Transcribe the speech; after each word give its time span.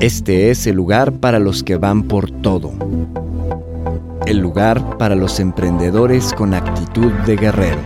Este 0.00 0.50
es 0.50 0.68
el 0.68 0.76
lugar 0.76 1.14
para 1.14 1.40
los 1.40 1.64
que 1.64 1.74
van 1.74 2.04
por 2.04 2.30
todo. 2.30 2.72
El 4.26 4.38
lugar 4.38 4.96
para 4.96 5.16
los 5.16 5.40
emprendedores 5.40 6.32
con 6.34 6.54
actitud 6.54 7.10
de 7.26 7.34
guerreros. 7.34 7.82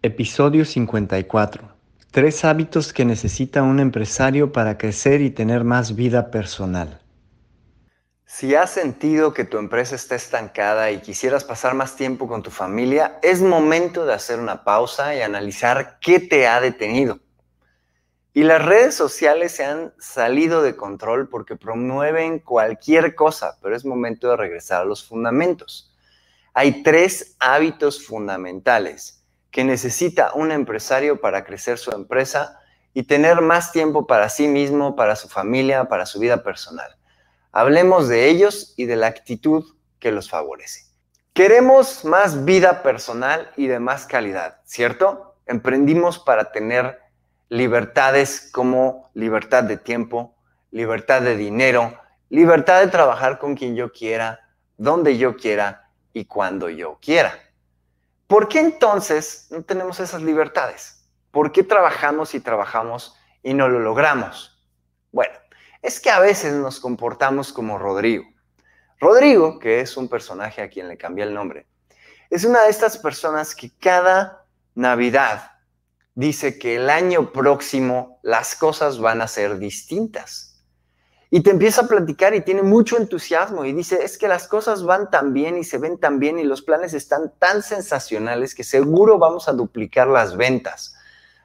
Episodio 0.00 0.64
54. 0.64 1.68
Tres 2.10 2.46
hábitos 2.46 2.94
que 2.94 3.04
necesita 3.04 3.62
un 3.62 3.78
empresario 3.78 4.52
para 4.52 4.78
crecer 4.78 5.20
y 5.20 5.28
tener 5.28 5.62
más 5.62 5.94
vida 5.94 6.30
personal. 6.30 7.02
Si 8.24 8.54
has 8.54 8.70
sentido 8.70 9.34
que 9.34 9.44
tu 9.44 9.58
empresa 9.58 9.96
está 9.96 10.14
estancada 10.14 10.92
y 10.92 11.00
quisieras 11.00 11.44
pasar 11.44 11.74
más 11.74 11.94
tiempo 11.94 12.26
con 12.26 12.42
tu 12.42 12.50
familia, 12.50 13.18
es 13.22 13.42
momento 13.42 14.06
de 14.06 14.14
hacer 14.14 14.40
una 14.40 14.64
pausa 14.64 15.14
y 15.14 15.20
analizar 15.20 15.98
qué 16.00 16.20
te 16.20 16.46
ha 16.46 16.58
detenido. 16.62 17.20
Y 18.32 18.44
las 18.44 18.64
redes 18.64 18.94
sociales 18.94 19.52
se 19.52 19.64
han 19.64 19.92
salido 19.98 20.62
de 20.62 20.76
control 20.76 21.28
porque 21.28 21.56
promueven 21.56 22.38
cualquier 22.38 23.16
cosa, 23.16 23.58
pero 23.60 23.74
es 23.74 23.84
momento 23.84 24.30
de 24.30 24.36
regresar 24.36 24.82
a 24.82 24.84
los 24.84 25.04
fundamentos. 25.04 25.92
Hay 26.54 26.82
tres 26.84 27.36
hábitos 27.40 28.06
fundamentales 28.06 29.24
que 29.50 29.64
necesita 29.64 30.32
un 30.34 30.52
empresario 30.52 31.20
para 31.20 31.44
crecer 31.44 31.78
su 31.78 31.90
empresa 31.90 32.60
y 32.94 33.02
tener 33.02 33.40
más 33.40 33.72
tiempo 33.72 34.06
para 34.06 34.28
sí 34.28 34.46
mismo, 34.46 34.94
para 34.94 35.16
su 35.16 35.28
familia, 35.28 35.86
para 35.86 36.06
su 36.06 36.20
vida 36.20 36.42
personal. 36.42 36.96
Hablemos 37.50 38.08
de 38.08 38.28
ellos 38.28 38.74
y 38.76 38.84
de 38.84 38.96
la 38.96 39.08
actitud 39.08 39.64
que 39.98 40.12
los 40.12 40.30
favorece. 40.30 40.84
Queremos 41.32 42.04
más 42.04 42.44
vida 42.44 42.82
personal 42.82 43.50
y 43.56 43.66
de 43.66 43.80
más 43.80 44.06
calidad, 44.06 44.60
¿cierto? 44.64 45.36
Emprendimos 45.46 46.18
para 46.18 46.52
tener 46.52 46.98
libertades 47.50 48.48
como 48.52 49.10
libertad 49.12 49.64
de 49.64 49.76
tiempo, 49.76 50.36
libertad 50.70 51.20
de 51.20 51.36
dinero, 51.36 52.00
libertad 52.28 52.80
de 52.80 52.86
trabajar 52.86 53.38
con 53.40 53.56
quien 53.56 53.74
yo 53.74 53.92
quiera, 53.92 54.40
donde 54.78 55.18
yo 55.18 55.36
quiera 55.36 55.90
y 56.12 56.24
cuando 56.26 56.70
yo 56.70 56.98
quiera. 57.02 57.34
¿Por 58.28 58.46
qué 58.46 58.60
entonces 58.60 59.48
no 59.50 59.64
tenemos 59.64 59.98
esas 59.98 60.22
libertades? 60.22 61.04
¿Por 61.32 61.50
qué 61.50 61.64
trabajamos 61.64 62.34
y 62.34 62.40
trabajamos 62.40 63.16
y 63.42 63.52
no 63.52 63.68
lo 63.68 63.80
logramos? 63.80 64.64
Bueno, 65.10 65.34
es 65.82 65.98
que 65.98 66.10
a 66.10 66.20
veces 66.20 66.52
nos 66.54 66.78
comportamos 66.78 67.52
como 67.52 67.78
Rodrigo. 67.78 68.24
Rodrigo, 69.00 69.58
que 69.58 69.80
es 69.80 69.96
un 69.96 70.08
personaje 70.08 70.62
a 70.62 70.68
quien 70.68 70.86
le 70.86 70.96
cambié 70.96 71.24
el 71.24 71.34
nombre, 71.34 71.66
es 72.30 72.44
una 72.44 72.62
de 72.62 72.70
estas 72.70 72.96
personas 72.96 73.56
que 73.56 73.72
cada 73.76 74.46
Navidad 74.76 75.50
dice 76.14 76.58
que 76.58 76.76
el 76.76 76.90
año 76.90 77.32
próximo 77.32 78.18
las 78.22 78.54
cosas 78.54 78.98
van 78.98 79.20
a 79.20 79.28
ser 79.28 79.58
distintas. 79.58 80.62
Y 81.32 81.42
te 81.42 81.50
empieza 81.50 81.82
a 81.82 81.86
platicar 81.86 82.34
y 82.34 82.40
tiene 82.40 82.62
mucho 82.62 82.96
entusiasmo 82.96 83.64
y 83.64 83.72
dice, 83.72 84.02
es 84.02 84.18
que 84.18 84.26
las 84.26 84.48
cosas 84.48 84.82
van 84.82 85.10
tan 85.10 85.32
bien 85.32 85.56
y 85.56 85.62
se 85.62 85.78
ven 85.78 85.98
tan 85.98 86.18
bien 86.18 86.40
y 86.40 86.42
los 86.42 86.62
planes 86.62 86.92
están 86.92 87.32
tan 87.38 87.62
sensacionales 87.62 88.54
que 88.54 88.64
seguro 88.64 89.16
vamos 89.18 89.48
a 89.48 89.52
duplicar 89.52 90.08
las 90.08 90.36
ventas. 90.36 90.96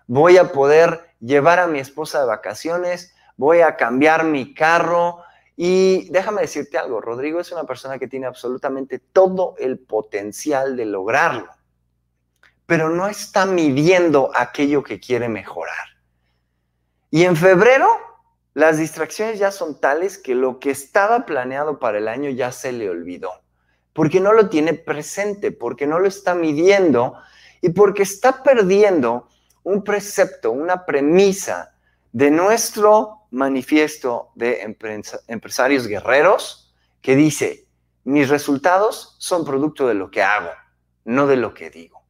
Voy 0.08 0.38
a 0.38 0.52
poder 0.52 1.12
llevar 1.20 1.60
a 1.60 1.68
mi 1.68 1.80
esposa 1.80 2.22
de 2.22 2.26
vacaciones, 2.26 3.14
voy 3.38 3.62
a 3.62 3.76
cambiar 3.76 4.24
mi 4.24 4.56
carro 4.56 5.20
y 5.56 6.10
déjame 6.10 6.42
decirte 6.42 6.80
algo, 6.80 7.00
Rodrigo 7.00 7.40
es 7.40 7.52
una 7.52 7.66
persona 7.66 8.00
que 8.00 8.08
tiene 8.08 8.26
absolutamente 8.26 8.98
todo 8.98 9.54
el 9.60 9.78
potencial 9.78 10.76
de 10.76 10.86
lograrlo 10.86 11.56
pero 12.66 12.90
no 12.90 13.08
está 13.08 13.46
midiendo 13.46 14.32
aquello 14.36 14.84
que 14.84 15.00
quiere 15.00 15.30
mejorar. 15.30 15.88
Y 17.12 17.24
en 17.24 17.36
febrero, 17.36 17.88
las 18.54 18.78
distracciones 18.78 19.40
ya 19.40 19.52
son 19.52 19.80
tales 19.80 20.18
que 20.18 20.36
lo 20.36 20.60
que 20.60 20.72
estaba 20.72 21.26
planeado 21.26 21.80
para 21.80 21.98
el 21.98 22.08
año 22.08 22.30
ya 22.30 22.52
se 22.52 22.72
le 22.72 22.90
olvidó, 22.90 23.32
porque 23.94 24.20
no 24.20 24.34
lo 24.34 24.50
tiene 24.50 24.74
presente, 24.74 25.52
porque 25.52 25.88
no 25.88 26.00
lo 26.00 26.08
está 26.08 26.36
midiendo 26.36 27.16
y 27.62 27.70
porque 27.70 28.04
está 28.04 28.44
perdiendo 28.44 29.28
un 29.64 29.84
precepto, 29.84 30.52
una 30.52 30.86
premisa 30.86 31.74
de 32.12 32.32
nuestro 32.32 33.28
manifiesto 33.32 34.30
de 34.36 34.62
empresarios 35.28 35.88
guerreros 35.88 36.74
que 37.02 37.16
dice, 37.16 37.68
mis 38.06 38.30
resultados 38.30 39.16
son 39.20 39.44
producto 39.44 39.88
de 39.88 39.96
lo 39.96 40.10
que 40.10 40.24
hago, 40.24 40.52
no 41.04 41.28
de 41.28 41.36
lo 41.36 41.54
que 41.54 41.70
digo. 41.70 42.05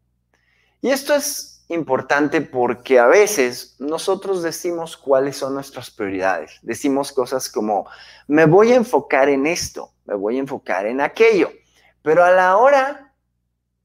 Y 0.86 0.92
esto 0.92 1.16
es 1.16 1.66
importante 1.70 2.42
porque 2.42 3.00
a 3.00 3.08
veces 3.08 3.76
nosotros 3.80 4.44
decimos 4.44 4.96
cuáles 4.96 5.36
son 5.36 5.56
nuestras 5.56 5.90
prioridades. 5.90 6.60
Decimos 6.62 7.12
cosas 7.12 7.50
como, 7.50 7.90
me 8.28 8.46
voy 8.46 8.72
a 8.72 8.76
enfocar 8.76 9.28
en 9.30 9.48
esto, 9.48 9.90
me 10.06 10.14
voy 10.14 10.38
a 10.38 10.42
enfocar 10.42 10.86
en 10.86 11.02
aquello. 11.02 11.50
Pero 12.04 12.24
a 12.24 12.30
la 12.30 12.58
hora 12.58 13.16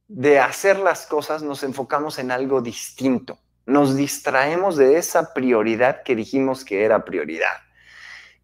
de 0.08 0.40
hacer 0.40 0.78
las 0.78 1.06
cosas 1.06 1.42
nos 1.42 1.62
enfocamos 1.62 2.18
en 2.18 2.30
algo 2.30 2.60
distinto. 2.60 3.38
Nos 3.64 3.96
distraemos 3.96 4.76
de 4.76 4.98
esa 4.98 5.32
prioridad 5.32 6.02
que 6.02 6.14
dijimos 6.14 6.66
que 6.66 6.84
era 6.84 7.06
prioridad. 7.06 7.62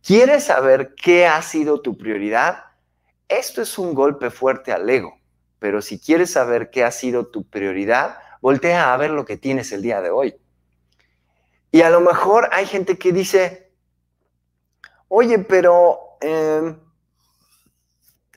¿Quieres 0.03 0.44
saber 0.44 0.94
qué 0.94 1.27
ha 1.27 1.43
sido 1.43 1.83
tu 1.83 1.99
prioridad? 1.99 2.65
Esto 3.28 3.61
es 3.61 3.77
un 3.77 3.93
golpe 3.93 4.31
fuerte 4.31 4.73
al 4.73 4.88
ego, 4.88 5.21
pero 5.59 5.83
si 5.83 5.99
quieres 5.99 6.31
saber 6.31 6.71
qué 6.71 6.84
ha 6.84 6.91
sido 6.91 7.27
tu 7.27 7.44
prioridad, 7.44 8.17
voltea 8.41 8.93
a 8.93 8.97
ver 8.97 9.11
lo 9.11 9.25
que 9.25 9.37
tienes 9.37 9.73
el 9.73 9.83
día 9.83 10.01
de 10.01 10.11
hoy. 10.11 10.37
Y 11.71 11.83
a 11.83 11.91
lo 11.91 12.01
mejor 12.01 12.49
hay 12.53 12.67
gente 12.67 12.97
que 12.97 13.13
dice, 13.13 13.73
oye, 15.09 15.39
pero 15.39 16.17
em, 16.21 16.79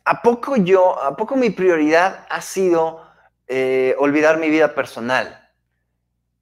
¿a 0.06 0.22
poco 0.22 0.56
yo, 0.58 1.02
a 1.02 1.16
poco 1.16 1.36
mi 1.36 1.50
prioridad 1.50 2.26
ha 2.30 2.42
sido 2.42 3.02
eh, 3.48 3.96
olvidar 4.00 4.40
mi 4.40 4.50
vida 4.50 4.74
personal? 4.74 5.50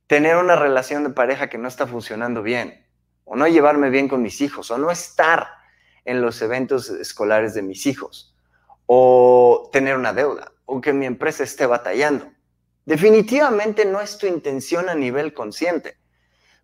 Tener 0.07 0.37
una 0.37 0.55
relación 0.55 1.03
de 1.03 1.09
pareja 1.09 1.49
que 1.49 1.57
no 1.57 1.67
está 1.67 1.85
funcionando 1.85 2.41
bien, 2.41 2.85
o 3.25 3.35
no 3.35 3.47
llevarme 3.47 3.89
bien 3.89 4.07
con 4.07 4.21
mis 4.21 4.39
hijos, 4.41 4.71
o 4.71 4.77
no 4.77 4.89
estar 4.89 5.49
en 6.05 6.21
los 6.21 6.41
eventos 6.41 6.89
escolares 6.89 7.53
de 7.53 7.61
mis 7.61 7.85
hijos, 7.85 8.33
o 8.85 9.69
tener 9.73 9.97
una 9.97 10.13
deuda, 10.13 10.53
o 10.65 10.79
que 10.79 10.93
mi 10.93 11.05
empresa 11.05 11.43
esté 11.43 11.65
batallando. 11.65 12.31
Definitivamente 12.87 13.83
no 13.83 13.99
es 13.99 14.17
tu 14.17 14.27
intención 14.27 14.87
a 14.87 14.95
nivel 14.95 15.33
consciente, 15.33 15.97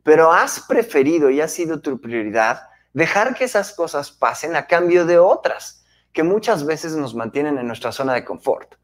pero 0.03 0.31
has 0.31 0.61
preferido 0.61 1.29
y 1.29 1.41
ha 1.41 1.49
sido 1.49 1.81
tu 1.81 1.99
prioridad 1.99 2.61
dejar 2.93 3.35
que 3.35 3.43
esas 3.43 3.73
cosas 3.73 4.09
pasen 4.09 4.55
a 4.55 4.65
cambio 4.65 5.05
de 5.05 5.19
otras 5.19 5.83
que 6.13 6.23
muchas 6.23 6.65
veces 6.65 6.95
nos 6.95 7.13
mantienen 7.13 7.57
en 7.57 7.67
nuestra 7.67 7.91
zona 7.91 8.13
de 8.13 8.23
confort. 8.23 8.75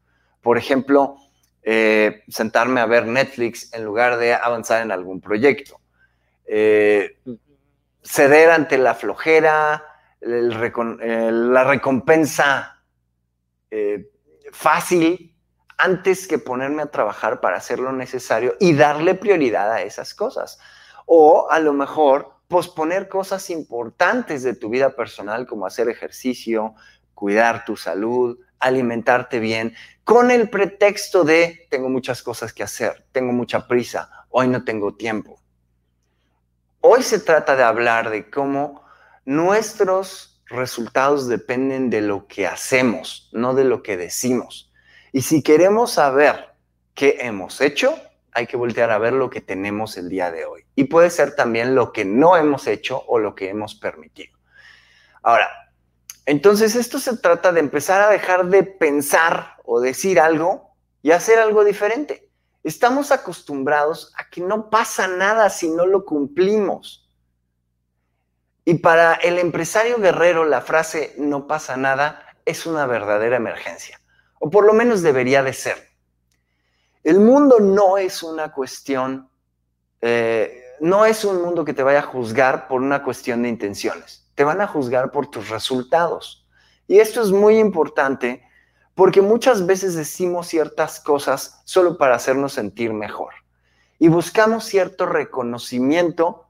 Por 0.42 0.58
ejemplo, 0.58 1.16
eh, 1.62 2.24
sentarme 2.28 2.82
a 2.82 2.86
ver 2.86 3.06
Netflix 3.06 3.72
en 3.72 3.86
lugar 3.86 4.18
de 4.18 4.34
avanzar 4.34 4.82
en 4.82 4.92
algún 4.92 5.22
proyecto. 5.22 5.80
Eh, 6.44 7.20
ceder 8.02 8.50
ante 8.50 8.76
la 8.76 8.94
flojera, 8.94 9.82
la 10.20 11.64
recompensa 11.64 12.82
eh, 13.70 14.10
fácil 14.52 15.29
antes 15.82 16.26
que 16.26 16.38
ponerme 16.38 16.82
a 16.82 16.90
trabajar 16.90 17.40
para 17.40 17.56
hacer 17.56 17.78
lo 17.78 17.92
necesario 17.92 18.56
y 18.60 18.74
darle 18.74 19.14
prioridad 19.14 19.72
a 19.72 19.82
esas 19.82 20.14
cosas. 20.14 20.58
O 21.06 21.48
a 21.50 21.58
lo 21.58 21.72
mejor 21.72 22.34
posponer 22.48 23.08
cosas 23.08 23.50
importantes 23.50 24.42
de 24.42 24.54
tu 24.54 24.68
vida 24.68 24.96
personal 24.96 25.46
como 25.46 25.66
hacer 25.66 25.88
ejercicio, 25.88 26.74
cuidar 27.14 27.64
tu 27.64 27.76
salud, 27.76 28.38
alimentarte 28.58 29.38
bien 29.38 29.74
con 30.10 30.32
el 30.32 30.50
pretexto 30.50 31.22
de 31.22 31.68
tengo 31.70 31.88
muchas 31.88 32.20
cosas 32.22 32.52
que 32.52 32.64
hacer, 32.64 33.06
tengo 33.12 33.32
mucha 33.32 33.68
prisa, 33.68 34.26
hoy 34.28 34.48
no 34.48 34.64
tengo 34.64 34.96
tiempo. 34.96 35.40
Hoy 36.80 37.04
se 37.04 37.20
trata 37.20 37.54
de 37.54 37.62
hablar 37.62 38.10
de 38.10 38.28
cómo 38.28 38.82
nuestros 39.24 40.42
resultados 40.46 41.28
dependen 41.28 41.90
de 41.90 42.00
lo 42.00 42.26
que 42.26 42.48
hacemos, 42.48 43.28
no 43.32 43.54
de 43.54 43.62
lo 43.62 43.84
que 43.84 43.96
decimos. 43.96 44.69
Y 45.12 45.22
si 45.22 45.42
queremos 45.42 45.92
saber 45.92 46.54
qué 46.94 47.18
hemos 47.20 47.60
hecho, 47.60 47.98
hay 48.32 48.46
que 48.46 48.56
voltear 48.56 48.90
a 48.90 48.98
ver 48.98 49.12
lo 49.12 49.30
que 49.30 49.40
tenemos 49.40 49.96
el 49.96 50.08
día 50.08 50.30
de 50.30 50.44
hoy. 50.44 50.64
Y 50.76 50.84
puede 50.84 51.10
ser 51.10 51.34
también 51.34 51.74
lo 51.74 51.92
que 51.92 52.04
no 52.04 52.36
hemos 52.36 52.66
hecho 52.66 53.02
o 53.06 53.18
lo 53.18 53.34
que 53.34 53.48
hemos 53.48 53.74
permitido. 53.74 54.38
Ahora, 55.22 55.48
entonces 56.26 56.76
esto 56.76 56.98
se 56.98 57.16
trata 57.16 57.52
de 57.52 57.60
empezar 57.60 58.00
a 58.00 58.08
dejar 58.08 58.46
de 58.46 58.62
pensar 58.62 59.56
o 59.64 59.80
decir 59.80 60.20
algo 60.20 60.74
y 61.02 61.10
hacer 61.10 61.38
algo 61.38 61.64
diferente. 61.64 62.28
Estamos 62.62 63.10
acostumbrados 63.10 64.12
a 64.16 64.28
que 64.28 64.40
no 64.40 64.70
pasa 64.70 65.08
nada 65.08 65.50
si 65.50 65.68
no 65.68 65.86
lo 65.86 66.04
cumplimos. 66.04 67.08
Y 68.64 68.74
para 68.74 69.14
el 69.14 69.38
empresario 69.38 69.98
guerrero 69.98 70.44
la 70.44 70.60
frase 70.60 71.14
no 71.18 71.46
pasa 71.46 71.76
nada 71.76 72.26
es 72.44 72.66
una 72.66 72.86
verdadera 72.86 73.36
emergencia, 73.36 73.99
o 74.40 74.50
por 74.50 74.66
lo 74.66 74.72
menos 74.72 75.02
debería 75.02 75.44
de 75.44 75.52
ser. 75.52 75.76
El 77.04 77.20
mundo 77.20 77.60
no 77.60 77.96
es 77.98 78.22
una 78.22 78.52
cuestión, 78.52 79.30
eh, 80.00 80.64
no 80.80 81.06
es 81.06 81.24
un 81.24 81.40
mundo 81.40 81.64
que 81.64 81.74
te 81.74 81.82
vaya 81.82 82.00
a 82.00 82.02
juzgar 82.02 82.66
por 82.66 82.80
una 82.80 83.04
cuestión 83.04 83.42
de 83.42 83.48
intenciones, 83.48 84.28
te 84.34 84.42
van 84.42 84.60
a 84.60 84.66
juzgar 84.66 85.12
por 85.12 85.28
tus 85.28 85.48
resultados. 85.50 86.46
Y 86.88 86.98
esto 86.98 87.22
es 87.22 87.30
muy 87.30 87.58
importante 87.58 88.42
porque 88.94 89.20
muchas 89.20 89.64
veces 89.64 89.94
decimos 89.94 90.48
ciertas 90.48 91.00
cosas 91.00 91.60
solo 91.64 91.96
para 91.96 92.16
hacernos 92.16 92.54
sentir 92.54 92.92
mejor. 92.92 93.32
Y 93.98 94.08
buscamos 94.08 94.64
cierto 94.64 95.06
reconocimiento 95.06 96.46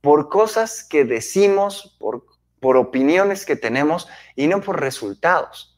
por 0.00 0.28
cosas 0.28 0.84
que 0.84 1.04
decimos, 1.04 1.96
por, 1.98 2.24
por 2.60 2.76
opiniones 2.76 3.44
que 3.44 3.56
tenemos 3.56 4.08
y 4.34 4.46
no 4.46 4.62
por 4.62 4.80
resultados. 4.80 5.75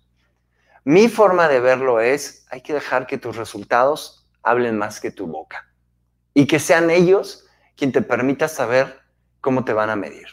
Mi 0.85 1.09
forma 1.09 1.49
de 1.49 1.61
verlo 1.61 2.01
es, 2.01 2.47
hay 2.51 2.63
que 2.63 2.73
dejar 2.73 3.07
que 3.07 3.19
tus 3.19 3.37
resultados 3.37 4.27
hablen 4.43 4.79
más 4.79 5.01
que 5.01 5.11
tu 5.11 5.27
boca 5.27 5.67
y 6.35 6.47
que 6.47 6.59
sean 6.59 6.91
ellos 6.91 7.47
quien 7.77 7.93
te 7.93 8.03
permita 8.03 8.49
saber 8.49 9.01
cómo 9.41 9.65
te 9.65 9.73
van 9.73 9.91
a 9.91 9.97
medir. 9.97 10.27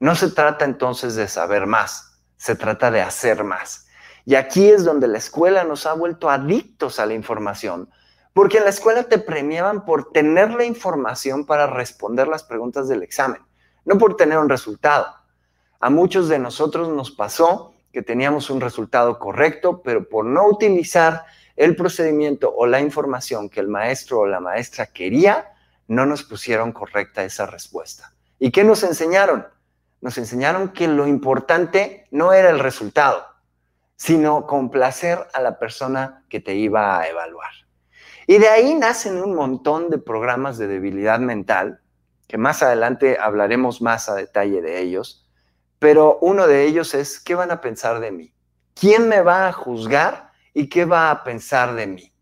No 0.00 0.14
se 0.14 0.30
trata 0.30 0.64
entonces 0.64 1.14
de 1.14 1.28
saber 1.28 1.66
más, 1.66 2.20
se 2.36 2.56
trata 2.56 2.90
de 2.90 3.00
hacer 3.00 3.44
más. 3.44 3.86
Y 4.26 4.34
aquí 4.34 4.68
es 4.68 4.84
donde 4.84 5.08
la 5.08 5.18
escuela 5.18 5.64
nos 5.64 5.86
ha 5.86 5.92
vuelto 5.92 6.30
adictos 6.30 6.98
a 6.98 7.06
la 7.06 7.14
información, 7.14 7.90
porque 8.32 8.58
en 8.58 8.64
la 8.64 8.70
escuela 8.70 9.04
te 9.04 9.18
premiaban 9.18 9.84
por 9.84 10.10
tener 10.12 10.52
la 10.54 10.64
información 10.64 11.46
para 11.46 11.66
responder 11.66 12.26
las 12.26 12.42
preguntas 12.42 12.88
del 12.88 13.02
examen, 13.02 13.42
no 13.84 13.98
por 13.98 14.16
tener 14.16 14.38
un 14.38 14.48
resultado. 14.48 15.06
A 15.78 15.90
muchos 15.90 16.28
de 16.28 16.38
nosotros 16.38 16.88
nos 16.88 17.10
pasó 17.10 17.73
que 17.94 18.02
teníamos 18.02 18.50
un 18.50 18.60
resultado 18.60 19.20
correcto, 19.20 19.80
pero 19.80 20.08
por 20.08 20.24
no 20.24 20.48
utilizar 20.48 21.26
el 21.54 21.76
procedimiento 21.76 22.52
o 22.52 22.66
la 22.66 22.80
información 22.80 23.48
que 23.48 23.60
el 23.60 23.68
maestro 23.68 24.18
o 24.18 24.26
la 24.26 24.40
maestra 24.40 24.86
quería, 24.86 25.52
no 25.86 26.04
nos 26.04 26.24
pusieron 26.24 26.72
correcta 26.72 27.22
esa 27.22 27.46
respuesta. 27.46 28.12
¿Y 28.40 28.50
qué 28.50 28.64
nos 28.64 28.82
enseñaron? 28.82 29.46
Nos 30.00 30.18
enseñaron 30.18 30.70
que 30.70 30.88
lo 30.88 31.06
importante 31.06 32.08
no 32.10 32.32
era 32.32 32.50
el 32.50 32.58
resultado, 32.58 33.24
sino 33.94 34.44
complacer 34.44 35.28
a 35.32 35.40
la 35.40 35.60
persona 35.60 36.24
que 36.28 36.40
te 36.40 36.56
iba 36.56 36.98
a 36.98 37.08
evaluar. 37.08 37.52
Y 38.26 38.38
de 38.38 38.48
ahí 38.48 38.74
nacen 38.74 39.22
un 39.22 39.36
montón 39.36 39.88
de 39.88 39.98
programas 39.98 40.58
de 40.58 40.66
debilidad 40.66 41.20
mental, 41.20 41.80
que 42.26 42.38
más 42.38 42.60
adelante 42.60 43.18
hablaremos 43.20 43.80
más 43.80 44.08
a 44.08 44.16
detalle 44.16 44.62
de 44.62 44.80
ellos, 44.80 45.23
pero 45.78 46.18
uno 46.20 46.46
de 46.46 46.64
ellos 46.64 46.94
es, 46.94 47.20
¿qué 47.20 47.34
van 47.34 47.50
a 47.50 47.60
pensar 47.60 48.00
de 48.00 48.10
mí? 48.10 48.32
¿Quién 48.74 49.08
me 49.08 49.20
va 49.20 49.48
a 49.48 49.52
juzgar 49.52 50.30
y 50.52 50.68
qué 50.68 50.84
va 50.84 51.10
a 51.10 51.24
pensar 51.24 51.74
de 51.74 51.86
mí? 51.86 52.12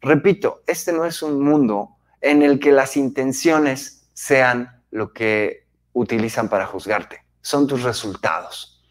Repito, 0.00 0.62
este 0.66 0.92
no 0.92 1.04
es 1.04 1.22
un 1.22 1.40
mundo 1.40 1.96
en 2.20 2.42
el 2.42 2.58
que 2.58 2.72
las 2.72 2.96
intenciones 2.96 4.08
sean 4.14 4.82
lo 4.90 5.12
que 5.12 5.66
utilizan 5.92 6.48
para 6.48 6.66
juzgarte, 6.66 7.24
son 7.40 7.66
tus 7.66 7.82
resultados. 7.82 8.84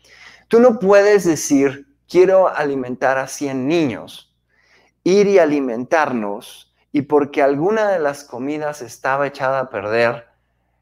Tú 0.47 0.59
no 0.59 0.79
puedes 0.79 1.25
decir, 1.25 1.87
quiero 2.09 2.47
alimentar 2.47 3.17
a 3.17 3.27
100 3.27 3.67
niños, 3.67 4.35
ir 5.03 5.27
y 5.27 5.39
alimentarnos, 5.39 6.73
y 6.91 7.03
porque 7.03 7.41
alguna 7.41 7.89
de 7.89 7.99
las 7.99 8.23
comidas 8.23 8.81
estaba 8.81 9.27
echada 9.27 9.61
a 9.61 9.69
perder, 9.69 10.27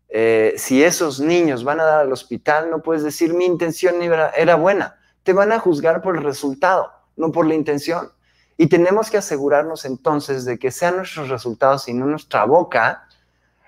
eh, 0.10 0.56
si 0.58 0.84
esos 0.84 1.20
niños 1.20 1.64
van 1.64 1.80
a 1.80 1.86
dar 1.86 2.00
al 2.00 2.12
hospital, 2.12 2.70
no 2.70 2.82
puedes 2.82 3.04
decir 3.04 3.34
mi 3.34 3.46
intención 3.46 4.02
era, 4.02 4.32
era 4.32 4.56
buena. 4.56 5.00
Te 5.24 5.34
van 5.34 5.52
a 5.52 5.60
juzgar 5.60 6.02
por 6.02 6.18
el 6.18 6.24
resultado, 6.24 6.92
no 7.16 7.32
por 7.32 7.46
la 7.46 7.54
intención. 7.54 8.12
Y 8.58 8.68
tenemos 8.68 9.10
que 9.10 9.18
asegurarnos 9.18 9.86
entonces 9.86 10.46
de 10.46 10.58
que 10.58 10.72
sean 10.72 10.98
nuestros 10.98 11.30
resultados 11.30 11.88
y 11.88 11.94
no 11.94 12.06
nuestra 12.06 12.44
boca 12.46 13.08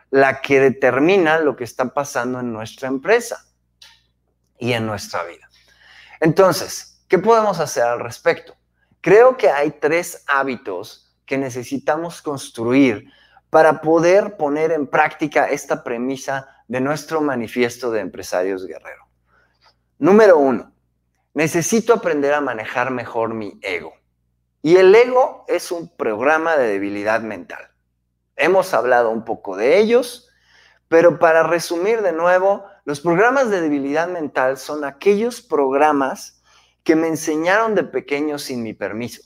la 0.09 0.41
que 0.41 0.59
determina 0.59 1.39
lo 1.39 1.55
que 1.55 1.63
está 1.63 1.93
pasando 1.93 2.39
en 2.39 2.51
nuestra 2.51 2.89
empresa 2.89 3.45
y 4.57 4.73
en 4.73 4.85
nuestra 4.85 5.23
vida. 5.23 5.49
Entonces, 6.19 7.03
¿qué 7.07 7.17
podemos 7.17 7.59
hacer 7.59 7.83
al 7.83 7.99
respecto? 7.99 8.55
Creo 8.99 9.37
que 9.37 9.49
hay 9.49 9.71
tres 9.71 10.23
hábitos 10.27 11.15
que 11.25 11.37
necesitamos 11.37 12.21
construir 12.21 13.09
para 13.51 13.81
poder 13.81 14.37
poner 14.37 14.71
en 14.71 14.87
práctica 14.87 15.49
esta 15.49 15.83
premisa 15.83 16.63
de 16.67 16.79
nuestro 16.79 17.19
manifiesto 17.21 17.91
de 17.91 17.99
empresarios 17.99 18.65
guerrero. 18.65 19.05
Número 19.99 20.37
uno, 20.39 20.71
necesito 21.33 21.93
aprender 21.93 22.33
a 22.33 22.41
manejar 22.41 22.91
mejor 22.91 23.33
mi 23.33 23.59
ego. 23.61 23.93
Y 24.61 24.77
el 24.77 24.95
ego 24.95 25.43
es 25.49 25.69
un 25.69 25.89
programa 25.89 26.55
de 26.55 26.67
debilidad 26.67 27.21
mental. 27.21 27.71
Hemos 28.37 28.73
hablado 28.73 29.09
un 29.09 29.25
poco 29.25 29.57
de 29.57 29.79
ellos, 29.79 30.29
pero 30.87 31.19
para 31.19 31.43
resumir 31.43 32.01
de 32.01 32.13
nuevo, 32.13 32.65
los 32.85 33.01
programas 33.01 33.49
de 33.49 33.59
debilidad 33.59 34.07
mental 34.07 34.57
son 34.57 34.85
aquellos 34.85 35.41
programas 35.41 36.41
que 36.83 36.95
me 36.95 37.07
enseñaron 37.07 37.75
de 37.75 37.83
pequeño 37.83 38.39
sin 38.39 38.63
mi 38.63 38.73
permiso. 38.73 39.21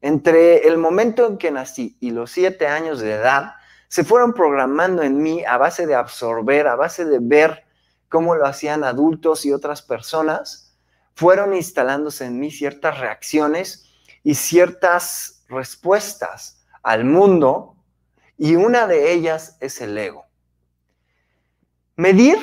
Entre 0.00 0.66
el 0.66 0.76
momento 0.76 1.24
en 1.26 1.38
que 1.38 1.52
nací 1.52 1.96
y 2.00 2.10
los 2.10 2.32
siete 2.32 2.66
años 2.66 2.98
de 2.98 3.12
edad, 3.12 3.54
se 3.90 4.04
fueron 4.04 4.32
programando 4.32 5.02
en 5.02 5.20
mí 5.20 5.44
a 5.44 5.58
base 5.58 5.84
de 5.84 5.96
absorber, 5.96 6.68
a 6.68 6.76
base 6.76 7.04
de 7.04 7.18
ver 7.20 7.64
cómo 8.08 8.36
lo 8.36 8.46
hacían 8.46 8.84
adultos 8.84 9.44
y 9.44 9.52
otras 9.52 9.82
personas, 9.82 10.78
fueron 11.16 11.54
instalándose 11.54 12.24
en 12.24 12.38
mí 12.38 12.52
ciertas 12.52 13.00
reacciones 13.00 13.92
y 14.22 14.36
ciertas 14.36 15.44
respuestas 15.48 16.64
al 16.84 17.04
mundo, 17.04 17.76
y 18.38 18.54
una 18.54 18.86
de 18.86 19.12
ellas 19.12 19.56
es 19.60 19.80
el 19.80 19.98
ego. 19.98 20.24
Medir 21.96 22.38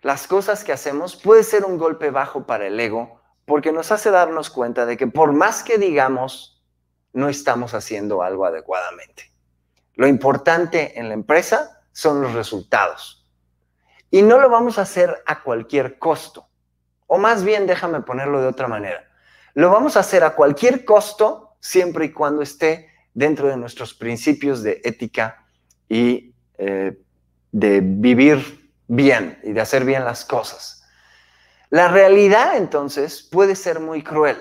las 0.00 0.26
cosas 0.26 0.64
que 0.64 0.72
hacemos 0.72 1.16
puede 1.16 1.44
ser 1.44 1.66
un 1.66 1.76
golpe 1.76 2.10
bajo 2.10 2.46
para 2.46 2.66
el 2.66 2.80
ego 2.80 3.20
porque 3.44 3.72
nos 3.72 3.92
hace 3.92 4.10
darnos 4.10 4.48
cuenta 4.48 4.86
de 4.86 4.96
que 4.96 5.06
por 5.06 5.34
más 5.34 5.62
que 5.62 5.76
digamos, 5.76 6.64
no 7.12 7.28
estamos 7.28 7.74
haciendo 7.74 8.22
algo 8.22 8.46
adecuadamente. 8.46 9.31
Lo 9.94 10.06
importante 10.06 10.98
en 10.98 11.08
la 11.08 11.14
empresa 11.14 11.82
son 11.92 12.22
los 12.22 12.32
resultados. 12.32 13.26
Y 14.10 14.22
no 14.22 14.38
lo 14.38 14.50
vamos 14.50 14.78
a 14.78 14.82
hacer 14.82 15.22
a 15.26 15.42
cualquier 15.42 15.98
costo. 15.98 16.48
O 17.06 17.18
más 17.18 17.44
bien, 17.44 17.66
déjame 17.66 18.00
ponerlo 18.00 18.40
de 18.40 18.46
otra 18.46 18.68
manera. 18.68 19.04
Lo 19.54 19.70
vamos 19.70 19.96
a 19.96 20.00
hacer 20.00 20.24
a 20.24 20.34
cualquier 20.34 20.84
costo 20.84 21.56
siempre 21.60 22.06
y 22.06 22.12
cuando 22.12 22.42
esté 22.42 22.90
dentro 23.14 23.48
de 23.48 23.56
nuestros 23.56 23.94
principios 23.94 24.62
de 24.62 24.80
ética 24.84 25.44
y 25.88 26.34
eh, 26.56 26.98
de 27.50 27.80
vivir 27.82 28.70
bien 28.86 29.38
y 29.42 29.52
de 29.52 29.60
hacer 29.60 29.84
bien 29.84 30.04
las 30.04 30.24
cosas. 30.24 30.84
La 31.70 31.88
realidad 31.88 32.56
entonces 32.56 33.22
puede 33.22 33.56
ser 33.56 33.80
muy 33.80 34.02
cruel, 34.02 34.36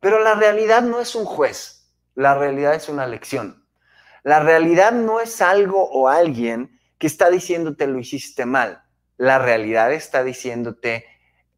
pero 0.00 0.20
la 0.20 0.34
realidad 0.34 0.82
no 0.82 1.00
es 1.00 1.14
un 1.14 1.24
juez, 1.24 1.88
la 2.14 2.34
realidad 2.34 2.74
es 2.74 2.88
una 2.88 3.06
lección. 3.06 3.61
La 4.22 4.40
realidad 4.40 4.92
no 4.92 5.20
es 5.20 5.40
algo 5.40 5.88
o 5.90 6.08
alguien 6.08 6.78
que 6.98 7.06
está 7.06 7.30
diciéndote 7.30 7.86
lo 7.86 7.98
hiciste 7.98 8.46
mal. 8.46 8.82
La 9.16 9.38
realidad 9.38 9.92
está 9.92 10.22
diciéndote, 10.22 11.04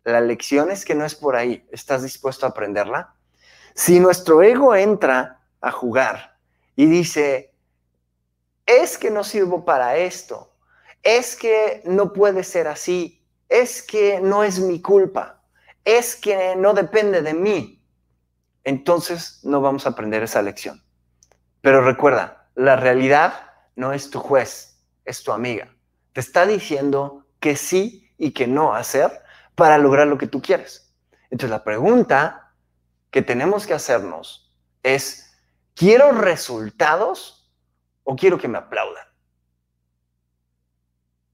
la 0.05 0.21
lección 0.21 0.71
es 0.71 0.85
que 0.85 0.95
no 0.95 1.05
es 1.05 1.15
por 1.15 1.37
ahí. 1.37 1.67
¿Estás 1.71 2.03
dispuesto 2.03 2.47
a 2.47 2.51
aprenderla? 2.51 3.15
Si 3.75 4.01
nuestro 4.01 4.43
ego 4.43 4.75
entra 4.75 5.41
a 5.61 5.71
jugar 5.71 6.39
y 6.77 6.87
dice, 6.87 7.55
es 8.67 8.97
que 8.99 9.11
no 9.11 9.25
sirvo 9.25 9.65
para 9.65 9.97
esto, 9.97 10.55
es 11.03 11.37
que 11.37 11.83
no 11.85 12.13
puede 12.13 12.45
ser 12.45 12.69
así, 12.69 13.23
es 13.49 13.83
que 13.83 14.21
no 14.21 14.43
es 14.43 14.59
mi 14.61 14.81
culpa, 14.81 15.43
es 15.85 16.17
que 16.17 16.57
no 16.57 16.73
depende 16.73 17.23
de 17.23 17.35
mí. 17.35 17.83
entonces 18.67 19.41
no 19.43 19.61
vamos 19.61 19.85
a 19.85 19.91
aprender 19.91 20.23
esa 20.23 20.41
lección. 20.41 20.83
Pero 21.61 21.85
recuerda, 21.85 22.44
la 22.55 22.77
realidad 22.77 23.53
no 23.77 23.93
es 23.93 24.11
tu 24.11 24.21
juez, 24.21 24.81
es 25.05 25.23
tu 25.23 25.33
amiga. 25.33 25.75
Te 26.13 26.21
está 26.21 26.47
diciendo 26.47 27.27
que 27.41 27.57
sí 27.57 28.13
y 28.17 28.33
que 28.33 28.47
no 28.47 28.75
hacer 28.75 29.23
para 29.55 29.79
lograr 29.79 30.07
lo 30.07 30.19
que 30.19 30.27
tú 30.27 30.41
quieres. 30.41 30.95
Entonces 31.31 31.51
la 31.51 31.65
pregunta 31.65 32.53
que 33.11 33.23
tenemos 33.23 33.67
que 33.67 33.75
hacernos 33.75 34.53
es, 34.83 35.37
¿quiero 35.75 36.13
resultados 36.13 37.53
o 38.05 38.17
quiero 38.17 38.39
que 38.39 38.49
me 38.49 38.59
aplaudan? 38.59 39.05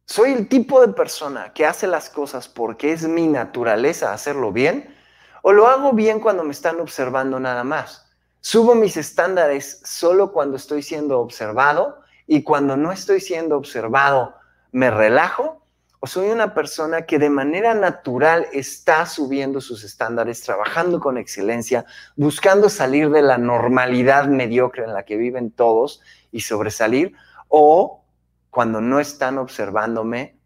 ¿Soy 0.07 0.33
el 0.33 0.49
tipo 0.49 0.85
de 0.85 0.93
persona 0.93 1.53
que 1.53 1.67
hace 1.67 1.87
las 1.87 2.11
cosas 2.11 2.49
porque 2.49 2.93
es 2.93 3.07
mi 3.07 3.29
naturaleza 3.29 4.12
hacerlo 4.12 4.53
bien? 4.53 4.97
¿O 5.43 5.53
lo 5.53 5.69
hago 5.69 5.93
bien 5.93 6.19
cuando 6.19 6.43
me 6.43 6.53
están 6.53 6.81
observando 6.81 7.39
nada 7.39 7.62
más? 7.62 8.10
¿Subo 8.42 8.75
mis 8.75 8.97
estándares 8.97 9.82
solo 9.85 10.32
cuando 10.32 10.56
estoy 10.56 10.82
siendo 10.82 11.20
observado 11.20 12.00
y 12.26 12.42
cuando 12.42 12.75
no 12.75 12.90
estoy 12.90 13.20
siendo 13.20 13.56
observado 13.56 14.35
me 14.73 14.90
relajo? 14.90 15.66
¿O 16.00 16.06
soy 16.06 16.30
una 16.30 16.54
persona 16.54 17.02
que 17.02 17.18
de 17.18 17.28
manera 17.28 17.75
natural 17.75 18.47
está 18.54 19.04
subiendo 19.04 19.61
sus 19.61 19.85
estándares, 19.85 20.40
trabajando 20.40 21.00
con 21.00 21.18
excelencia, 21.18 21.85
buscando 22.16 22.70
salir 22.70 23.11
de 23.11 23.20
la 23.20 23.37
normalidad 23.37 24.25
mediocre 24.26 24.85
en 24.85 24.94
la 24.94 25.04
que 25.04 25.18
viven 25.18 25.50
todos 25.50 26.00
y 26.32 26.40
sobresalir? 26.40 27.12
¿O 27.49 28.06
cuando 28.49 28.80
no 28.80 29.00
están 29.00 29.37
observándome, 29.37 30.38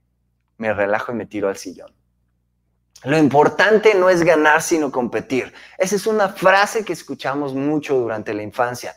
me 0.58 0.74
relajo 0.74 1.12
y 1.12 1.14
me 1.14 1.26
tiro 1.26 1.48
al 1.48 1.56
sillón? 1.56 1.93
Lo 3.04 3.18
importante 3.18 3.94
no 3.94 4.08
es 4.08 4.22
ganar, 4.22 4.62
sino 4.62 4.90
competir. 4.90 5.52
Esa 5.76 5.96
es 5.96 6.06
una 6.06 6.30
frase 6.30 6.84
que 6.84 6.94
escuchamos 6.94 7.54
mucho 7.54 7.96
durante 7.96 8.32
la 8.32 8.42
infancia. 8.42 8.94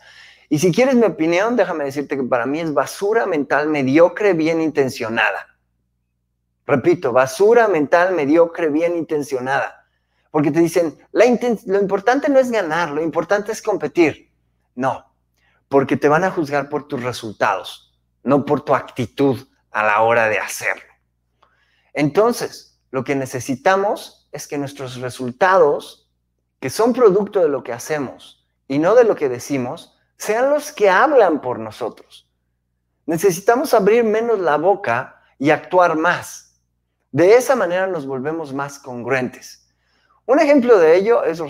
Y 0.48 0.58
si 0.58 0.72
quieres 0.72 0.94
mi 0.94 1.04
opinión, 1.04 1.56
déjame 1.56 1.84
decirte 1.84 2.16
que 2.16 2.22
para 2.22 2.46
mí 2.46 2.58
es 2.58 2.72
basura 2.72 3.26
mental 3.26 3.68
mediocre, 3.68 4.32
bien 4.32 4.62
intencionada. 4.62 5.58
Repito, 6.66 7.12
basura 7.12 7.68
mental 7.68 8.14
mediocre, 8.14 8.70
bien 8.70 8.96
intencionada. 8.96 9.86
Porque 10.30 10.50
te 10.50 10.60
dicen, 10.60 10.98
lo 11.12 11.78
importante 11.78 12.30
no 12.30 12.38
es 12.38 12.50
ganar, 12.50 12.90
lo 12.90 13.02
importante 13.02 13.52
es 13.52 13.60
competir. 13.60 14.30
No, 14.74 15.12
porque 15.68 15.98
te 15.98 16.08
van 16.08 16.24
a 16.24 16.30
juzgar 16.30 16.70
por 16.70 16.88
tus 16.88 17.02
resultados, 17.02 17.94
no 18.22 18.46
por 18.46 18.62
tu 18.62 18.74
actitud 18.74 19.46
a 19.70 19.82
la 19.82 20.00
hora 20.00 20.28
de 20.28 20.38
hacerlo. 20.38 20.94
Entonces, 21.92 22.67
lo 22.90 23.04
que 23.04 23.14
necesitamos 23.14 24.28
es 24.32 24.46
que 24.46 24.58
nuestros 24.58 24.96
resultados, 24.96 26.10
que 26.60 26.70
son 26.70 26.92
producto 26.92 27.40
de 27.40 27.48
lo 27.48 27.62
que 27.62 27.72
hacemos 27.72 28.46
y 28.66 28.78
no 28.78 28.94
de 28.94 29.04
lo 29.04 29.16
que 29.16 29.28
decimos, 29.28 29.98
sean 30.16 30.50
los 30.50 30.72
que 30.72 30.90
hablan 30.90 31.40
por 31.40 31.58
nosotros. 31.58 32.28
Necesitamos 33.06 33.72
abrir 33.72 34.04
menos 34.04 34.38
la 34.38 34.56
boca 34.56 35.22
y 35.38 35.50
actuar 35.50 35.96
más. 35.96 36.60
De 37.10 37.36
esa 37.36 37.56
manera 37.56 37.86
nos 37.86 38.06
volvemos 38.06 38.52
más 38.52 38.78
congruentes. 38.78 39.66
Un 40.26 40.40
ejemplo 40.40 40.78
de 40.78 40.96
ello 40.96 41.24
es 41.24 41.40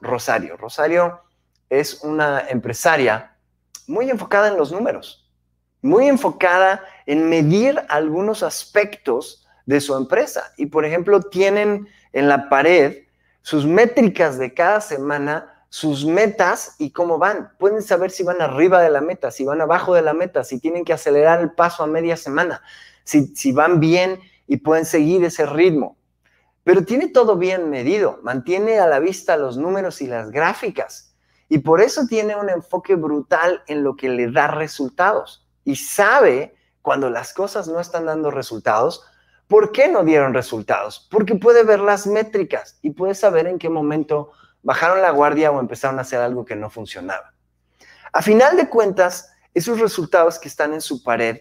Rosario. 0.00 0.56
Rosario 0.56 1.22
es 1.68 2.04
una 2.04 2.48
empresaria 2.48 3.36
muy 3.88 4.10
enfocada 4.10 4.48
en 4.48 4.56
los 4.56 4.70
números, 4.70 5.28
muy 5.82 6.06
enfocada 6.06 6.84
en 7.06 7.28
medir 7.28 7.82
algunos 7.88 8.42
aspectos 8.42 9.47
de 9.68 9.82
su 9.82 9.94
empresa. 9.94 10.54
Y 10.56 10.66
por 10.66 10.86
ejemplo, 10.86 11.20
tienen 11.20 11.88
en 12.14 12.26
la 12.26 12.48
pared 12.48 13.04
sus 13.42 13.66
métricas 13.66 14.38
de 14.38 14.54
cada 14.54 14.80
semana, 14.80 15.62
sus 15.68 16.06
metas 16.06 16.74
y 16.78 16.90
cómo 16.90 17.18
van. 17.18 17.52
Pueden 17.58 17.82
saber 17.82 18.10
si 18.10 18.22
van 18.22 18.40
arriba 18.40 18.80
de 18.80 18.88
la 18.88 19.02
meta, 19.02 19.30
si 19.30 19.44
van 19.44 19.60
abajo 19.60 19.94
de 19.94 20.00
la 20.00 20.14
meta, 20.14 20.42
si 20.42 20.58
tienen 20.58 20.86
que 20.86 20.94
acelerar 20.94 21.42
el 21.42 21.52
paso 21.52 21.82
a 21.82 21.86
media 21.86 22.16
semana, 22.16 22.62
si, 23.04 23.26
si 23.36 23.52
van 23.52 23.78
bien 23.78 24.18
y 24.46 24.56
pueden 24.56 24.86
seguir 24.86 25.22
ese 25.22 25.44
ritmo. 25.44 25.98
Pero 26.64 26.86
tiene 26.86 27.08
todo 27.08 27.36
bien 27.36 27.68
medido, 27.68 28.20
mantiene 28.22 28.78
a 28.78 28.86
la 28.86 29.00
vista 29.00 29.36
los 29.36 29.58
números 29.58 30.00
y 30.00 30.06
las 30.06 30.30
gráficas. 30.30 31.14
Y 31.50 31.58
por 31.58 31.82
eso 31.82 32.06
tiene 32.08 32.36
un 32.36 32.48
enfoque 32.48 32.94
brutal 32.94 33.62
en 33.66 33.84
lo 33.84 33.96
que 33.96 34.08
le 34.08 34.30
da 34.30 34.46
resultados. 34.46 35.46
Y 35.64 35.76
sabe 35.76 36.54
cuando 36.80 37.10
las 37.10 37.34
cosas 37.34 37.68
no 37.68 37.80
están 37.80 38.06
dando 38.06 38.30
resultados, 38.30 39.04
¿Por 39.48 39.72
qué 39.72 39.88
no 39.88 40.04
dieron 40.04 40.34
resultados? 40.34 41.08
Porque 41.10 41.34
puede 41.34 41.64
ver 41.64 41.80
las 41.80 42.06
métricas 42.06 42.78
y 42.82 42.90
puede 42.90 43.14
saber 43.14 43.46
en 43.46 43.58
qué 43.58 43.70
momento 43.70 44.30
bajaron 44.62 45.00
la 45.00 45.10
guardia 45.10 45.50
o 45.50 45.58
empezaron 45.58 45.98
a 45.98 46.02
hacer 46.02 46.20
algo 46.20 46.44
que 46.44 46.54
no 46.54 46.68
funcionaba. 46.68 47.32
A 48.12 48.20
final 48.20 48.58
de 48.58 48.68
cuentas, 48.68 49.32
esos 49.54 49.80
resultados 49.80 50.38
que 50.38 50.48
están 50.48 50.74
en 50.74 50.82
su 50.82 51.02
pared 51.02 51.40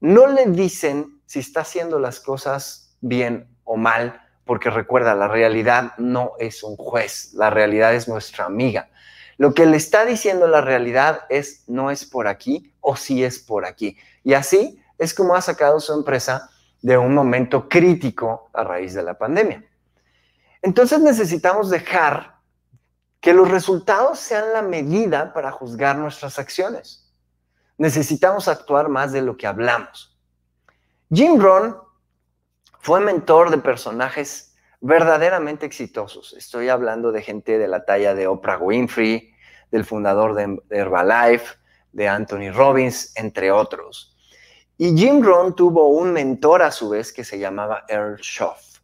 no 0.00 0.28
le 0.28 0.46
dicen 0.46 1.20
si 1.26 1.40
está 1.40 1.62
haciendo 1.62 1.98
las 1.98 2.20
cosas 2.20 2.96
bien 3.00 3.48
o 3.64 3.76
mal, 3.76 4.22
porque 4.44 4.70
recuerda, 4.70 5.16
la 5.16 5.28
realidad 5.28 5.94
no 5.98 6.32
es 6.38 6.62
un 6.62 6.76
juez, 6.76 7.34
la 7.34 7.50
realidad 7.50 7.92
es 7.92 8.08
nuestra 8.08 8.44
amiga. 8.44 8.88
Lo 9.36 9.52
que 9.52 9.66
le 9.66 9.76
está 9.76 10.04
diciendo 10.04 10.46
la 10.46 10.60
realidad 10.60 11.22
es 11.28 11.64
no 11.66 11.90
es 11.90 12.04
por 12.04 12.28
aquí 12.28 12.72
o 12.80 12.96
sí 12.96 13.24
es 13.24 13.40
por 13.40 13.66
aquí. 13.66 13.96
Y 14.22 14.34
así 14.34 14.80
es 14.96 15.12
como 15.12 15.34
ha 15.34 15.40
sacado 15.40 15.80
su 15.80 15.92
empresa 15.92 16.50
de 16.82 16.96
un 16.96 17.14
momento 17.14 17.68
crítico 17.68 18.50
a 18.52 18.64
raíz 18.64 18.94
de 18.94 19.02
la 19.02 19.18
pandemia. 19.18 19.64
Entonces 20.62 21.00
necesitamos 21.00 21.70
dejar 21.70 22.38
que 23.20 23.32
los 23.32 23.50
resultados 23.50 24.18
sean 24.18 24.52
la 24.52 24.62
medida 24.62 25.32
para 25.32 25.50
juzgar 25.50 25.96
nuestras 25.96 26.38
acciones. 26.38 27.12
Necesitamos 27.76 28.48
actuar 28.48 28.88
más 28.88 29.12
de 29.12 29.22
lo 29.22 29.36
que 29.36 29.46
hablamos. 29.46 30.16
Jim 31.12 31.40
Rohn 31.40 31.76
fue 32.80 33.00
mentor 33.00 33.50
de 33.50 33.58
personajes 33.58 34.56
verdaderamente 34.80 35.66
exitosos. 35.66 36.34
Estoy 36.34 36.68
hablando 36.68 37.12
de 37.12 37.22
gente 37.22 37.58
de 37.58 37.68
la 37.68 37.84
talla 37.84 38.14
de 38.14 38.26
Oprah 38.26 38.58
Winfrey, 38.58 39.32
del 39.70 39.84
fundador 39.84 40.34
de 40.34 40.60
Herbalife, 40.70 41.56
de 41.92 42.08
Anthony 42.08 42.50
Robbins, 42.52 43.12
entre 43.16 43.50
otros. 43.50 44.16
Y 44.80 44.96
Jim 44.96 45.20
Rohn 45.20 45.56
tuvo 45.56 45.88
un 45.88 46.12
mentor 46.12 46.62
a 46.62 46.70
su 46.70 46.88
vez 46.88 47.12
que 47.12 47.24
se 47.24 47.36
llamaba 47.36 47.84
Earl 47.88 48.18
Schoff. 48.22 48.78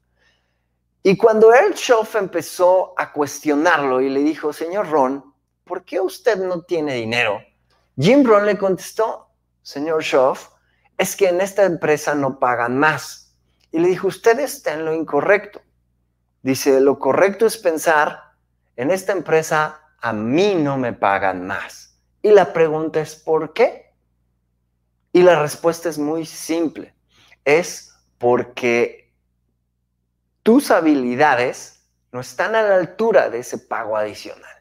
Y 1.05 1.17
cuando 1.17 1.55
Earl 1.55 1.77
Schoff 1.77 2.17
empezó 2.17 2.95
a 2.97 3.13
cuestionarlo 3.13 4.01
y 4.01 4.11
le 4.11 4.21
dijo, 4.21 4.53
señor 4.53 4.91
Ron, 4.91 5.33
¿por 5.63 5.85
qué 5.85 6.01
usted 6.01 6.37
no 6.39 6.63
tiene 6.63 6.95
dinero? 6.95 7.41
Jim 7.97 8.25
Rohn 8.25 8.45
le 8.45 8.59
contestó, 8.59 9.29
señor 9.63 10.03
Schoff, 10.03 10.49
es 10.99 11.15
que 11.15 11.29
en 11.29 11.41
esta 11.41 11.63
empresa 11.63 12.17
no 12.17 12.41
pagan 12.41 12.77
más. 12.77 13.37
Y 13.71 13.79
le 13.79 13.87
dijo, 13.87 14.09
usted 14.09 14.41
está 14.41 14.75
en 14.75 14.85
lo 14.85 14.95
incorrecto. 14.95 15.63
Dice, 16.43 16.81
lo 16.81 16.99
correcto 16.99 17.47
es 17.47 17.57
pensar, 17.57 18.21
en 18.75 18.91
esta 18.91 19.13
empresa 19.13 19.81
a 20.01 20.13
mí 20.13 20.57
no 20.57 20.77
me 20.77 20.93
pagan 20.93 21.47
más. 21.47 22.01
Y 22.21 22.33
la 22.33 22.53
pregunta 22.53 23.01
es, 23.01 23.15
¿por 23.15 23.53
qué? 23.53 23.84
Y 25.15 25.23
la 25.23 25.41
respuesta 25.41 25.89
es 25.89 25.97
muy 25.97 26.27
simple. 26.27 26.93
Es 27.45 27.95
porque 28.19 29.15
tus 30.43 30.73
habilidades 30.73 31.87
no 32.11 32.19
están 32.19 32.57
a 32.57 32.63
la 32.63 32.75
altura 32.75 33.31
de 33.31 33.39
ese 33.39 33.59
pago 33.59 33.97
adicional. 33.97 34.57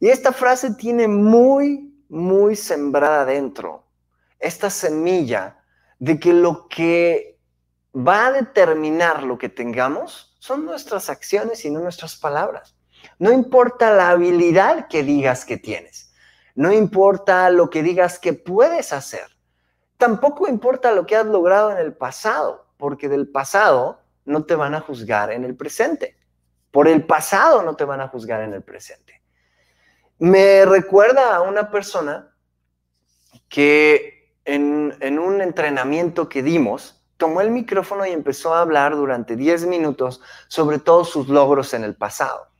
Y 0.00 0.08
esta 0.08 0.32
frase 0.32 0.74
tiene 0.74 1.06
muy, 1.06 1.94
muy 2.08 2.56
sembrada 2.56 3.24
dentro 3.24 3.86
esta 4.40 4.68
semilla 4.68 5.62
de 6.00 6.18
que 6.18 6.32
lo 6.32 6.66
que 6.66 7.38
va 7.94 8.26
a 8.26 8.32
determinar 8.32 9.22
lo 9.22 9.38
que 9.38 9.48
tengamos 9.48 10.36
son 10.40 10.64
nuestras 10.64 11.08
acciones 11.08 11.64
y 11.64 11.70
no 11.70 11.78
nuestras 11.78 12.16
palabras. 12.16 12.74
No 13.20 13.30
importa 13.30 13.94
la 13.94 14.10
habilidad 14.10 14.88
que 14.88 15.04
digas 15.04 15.44
que 15.44 15.56
tienes, 15.56 16.12
no 16.56 16.72
importa 16.72 17.48
lo 17.50 17.70
que 17.70 17.84
digas 17.84 18.18
que 18.18 18.32
puedes 18.32 18.92
hacer, 18.92 19.32
Tampoco 20.02 20.48
importa 20.48 20.90
lo 20.90 21.06
que 21.06 21.14
has 21.14 21.26
logrado 21.26 21.70
en 21.70 21.78
el 21.78 21.92
pasado, 21.92 22.66
porque 22.76 23.08
del 23.08 23.28
pasado 23.28 24.00
no 24.24 24.44
te 24.46 24.56
van 24.56 24.74
a 24.74 24.80
juzgar 24.80 25.30
en 25.30 25.44
el 25.44 25.54
presente. 25.54 26.16
Por 26.72 26.88
el 26.88 27.06
pasado 27.06 27.62
no 27.62 27.76
te 27.76 27.84
van 27.84 28.00
a 28.00 28.08
juzgar 28.08 28.42
en 28.42 28.52
el 28.52 28.62
presente. 28.62 29.22
Me 30.18 30.64
recuerda 30.64 31.36
a 31.36 31.42
una 31.42 31.70
persona 31.70 32.34
que 33.48 34.34
en, 34.44 34.92
en 34.98 35.20
un 35.20 35.40
entrenamiento 35.40 36.28
que 36.28 36.42
dimos, 36.42 37.00
tomó 37.16 37.40
el 37.40 37.52
micrófono 37.52 38.04
y 38.04 38.10
empezó 38.10 38.54
a 38.54 38.62
hablar 38.62 38.96
durante 38.96 39.36
10 39.36 39.66
minutos 39.66 40.20
sobre 40.48 40.80
todos 40.80 41.10
sus 41.10 41.28
logros 41.28 41.74
en 41.74 41.84
el 41.84 41.94
pasado 41.94 42.51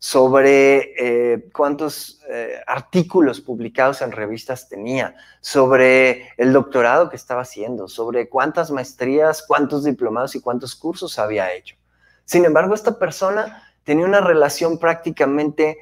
sobre 0.00 0.94
eh, 0.96 1.50
cuántos 1.52 2.22
eh, 2.30 2.58
artículos 2.66 3.42
publicados 3.42 4.00
en 4.00 4.12
revistas 4.12 4.66
tenía, 4.66 5.14
sobre 5.42 6.30
el 6.38 6.54
doctorado 6.54 7.10
que 7.10 7.16
estaba 7.16 7.42
haciendo, 7.42 7.86
sobre 7.86 8.30
cuántas 8.30 8.70
maestrías, 8.70 9.44
cuántos 9.46 9.84
diplomados 9.84 10.34
y 10.34 10.40
cuántos 10.40 10.74
cursos 10.74 11.18
había 11.18 11.52
hecho. 11.52 11.76
Sin 12.24 12.46
embargo, 12.46 12.74
esta 12.74 12.98
persona 12.98 13.62
tenía 13.84 14.06
una 14.06 14.22
relación 14.22 14.78
prácticamente 14.78 15.76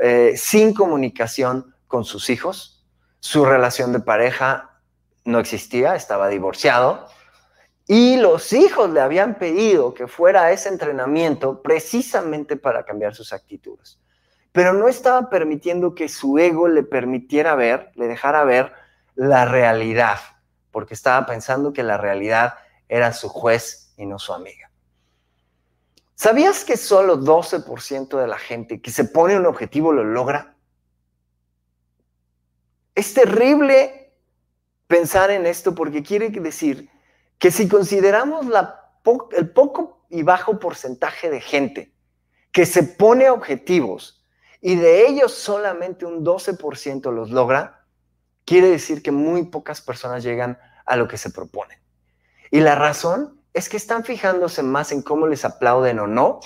eh, 0.00 0.34
sin 0.36 0.72
comunicación 0.72 1.74
con 1.88 2.04
sus 2.04 2.30
hijos. 2.30 2.86
Su 3.18 3.44
relación 3.44 3.92
de 3.92 3.98
pareja 3.98 4.78
no 5.24 5.40
existía, 5.40 5.96
estaba 5.96 6.28
divorciado. 6.28 7.08
Y 7.86 8.16
los 8.16 8.52
hijos 8.52 8.90
le 8.90 9.00
habían 9.00 9.38
pedido 9.38 9.92
que 9.92 10.06
fuera 10.06 10.44
a 10.44 10.52
ese 10.52 10.70
entrenamiento 10.70 11.60
precisamente 11.60 12.56
para 12.56 12.84
cambiar 12.84 13.14
sus 13.14 13.32
actitudes. 13.32 13.98
Pero 14.52 14.72
no 14.72 14.88
estaba 14.88 15.28
permitiendo 15.28 15.94
que 15.94 16.08
su 16.08 16.38
ego 16.38 16.68
le 16.68 16.82
permitiera 16.82 17.54
ver, 17.54 17.90
le 17.94 18.06
dejara 18.06 18.44
ver 18.44 18.72
la 19.14 19.44
realidad, 19.44 20.18
porque 20.70 20.94
estaba 20.94 21.26
pensando 21.26 21.72
que 21.72 21.82
la 21.82 21.98
realidad 21.98 22.54
era 22.88 23.12
su 23.12 23.28
juez 23.28 23.92
y 23.96 24.06
no 24.06 24.18
su 24.18 24.32
amiga. 24.32 24.70
¿Sabías 26.14 26.64
que 26.64 26.76
solo 26.76 27.18
12% 27.18 28.18
de 28.18 28.26
la 28.26 28.38
gente 28.38 28.80
que 28.80 28.90
se 28.90 29.04
pone 29.04 29.36
un 29.36 29.46
objetivo 29.46 29.92
lo 29.92 30.04
logra? 30.04 30.54
Es 32.94 33.12
terrible 33.12 34.12
pensar 34.86 35.30
en 35.30 35.44
esto 35.44 35.74
porque 35.74 36.02
quiere 36.02 36.30
decir 36.30 36.88
que 37.38 37.50
si 37.50 37.68
consideramos 37.68 38.46
el 39.32 39.50
poco 39.50 40.06
y 40.08 40.22
bajo 40.22 40.58
porcentaje 40.58 41.30
de 41.30 41.40
gente 41.40 41.94
que 42.52 42.66
se 42.66 42.82
pone 42.82 43.30
objetivos 43.30 44.24
y 44.60 44.76
de 44.76 45.06
ellos 45.06 45.32
solamente 45.32 46.06
un 46.06 46.24
12% 46.24 47.12
los 47.12 47.30
logra, 47.30 47.84
quiere 48.44 48.70
decir 48.70 49.02
que 49.02 49.10
muy 49.10 49.44
pocas 49.46 49.80
personas 49.80 50.22
llegan 50.22 50.58
a 50.86 50.96
lo 50.96 51.08
que 51.08 51.18
se 51.18 51.30
proponen. 51.30 51.78
Y 52.50 52.60
la 52.60 52.74
razón 52.74 53.40
es 53.52 53.68
que 53.68 53.76
están 53.76 54.04
fijándose 54.04 54.62
más 54.62 54.92
en 54.92 55.02
cómo 55.02 55.26
les 55.26 55.44
aplauden 55.44 55.98
o 55.98 56.06
no 56.06 56.40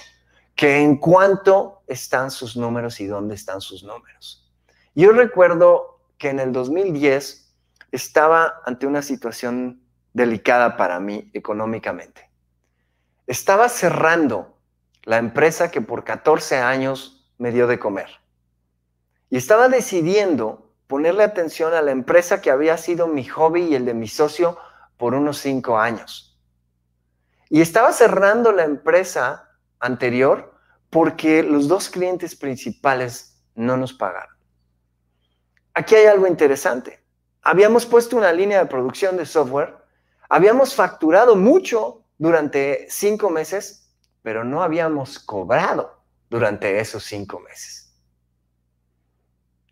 que 0.54 0.80
en 0.80 0.96
cuánto 0.96 1.82
están 1.86 2.32
sus 2.32 2.56
números 2.56 2.98
y 3.00 3.06
dónde 3.06 3.36
están 3.36 3.60
sus 3.60 3.84
números. 3.84 4.50
Yo 4.94 5.12
recuerdo 5.12 6.00
que 6.18 6.30
en 6.30 6.40
el 6.40 6.52
2010 6.52 7.54
estaba 7.92 8.60
ante 8.64 8.86
una 8.86 9.02
situación 9.02 9.80
delicada 10.18 10.76
para 10.76 11.00
mí 11.00 11.30
económicamente. 11.32 12.30
Estaba 13.26 13.70
cerrando 13.70 14.58
la 15.04 15.16
empresa 15.16 15.70
que 15.70 15.80
por 15.80 16.04
14 16.04 16.58
años 16.58 17.32
me 17.38 17.50
dio 17.50 17.66
de 17.66 17.78
comer. 17.78 18.08
Y 19.30 19.38
estaba 19.38 19.68
decidiendo 19.68 20.74
ponerle 20.86 21.24
atención 21.24 21.72
a 21.72 21.82
la 21.82 21.92
empresa 21.92 22.42
que 22.42 22.50
había 22.50 22.76
sido 22.76 23.06
mi 23.06 23.24
hobby 23.24 23.62
y 23.62 23.74
el 23.74 23.86
de 23.86 23.94
mi 23.94 24.08
socio 24.08 24.58
por 24.98 25.14
unos 25.14 25.38
5 25.38 25.78
años. 25.78 26.38
Y 27.48 27.62
estaba 27.62 27.92
cerrando 27.92 28.52
la 28.52 28.64
empresa 28.64 29.48
anterior 29.78 30.54
porque 30.90 31.42
los 31.42 31.68
dos 31.68 31.88
clientes 31.88 32.34
principales 32.34 33.42
no 33.54 33.76
nos 33.76 33.92
pagaron. 33.92 34.36
Aquí 35.74 35.94
hay 35.94 36.06
algo 36.06 36.26
interesante. 36.26 37.04
Habíamos 37.42 37.86
puesto 37.86 38.16
una 38.16 38.32
línea 38.32 38.58
de 38.58 38.66
producción 38.66 39.16
de 39.16 39.24
software, 39.24 39.77
habíamos 40.28 40.74
facturado 40.74 41.36
mucho 41.36 42.04
durante 42.18 42.86
cinco 42.90 43.30
meses, 43.30 43.90
pero 44.22 44.44
no 44.44 44.62
habíamos 44.62 45.18
cobrado 45.18 46.02
durante 46.28 46.78
esos 46.80 47.04
cinco 47.04 47.40
meses. 47.40 47.88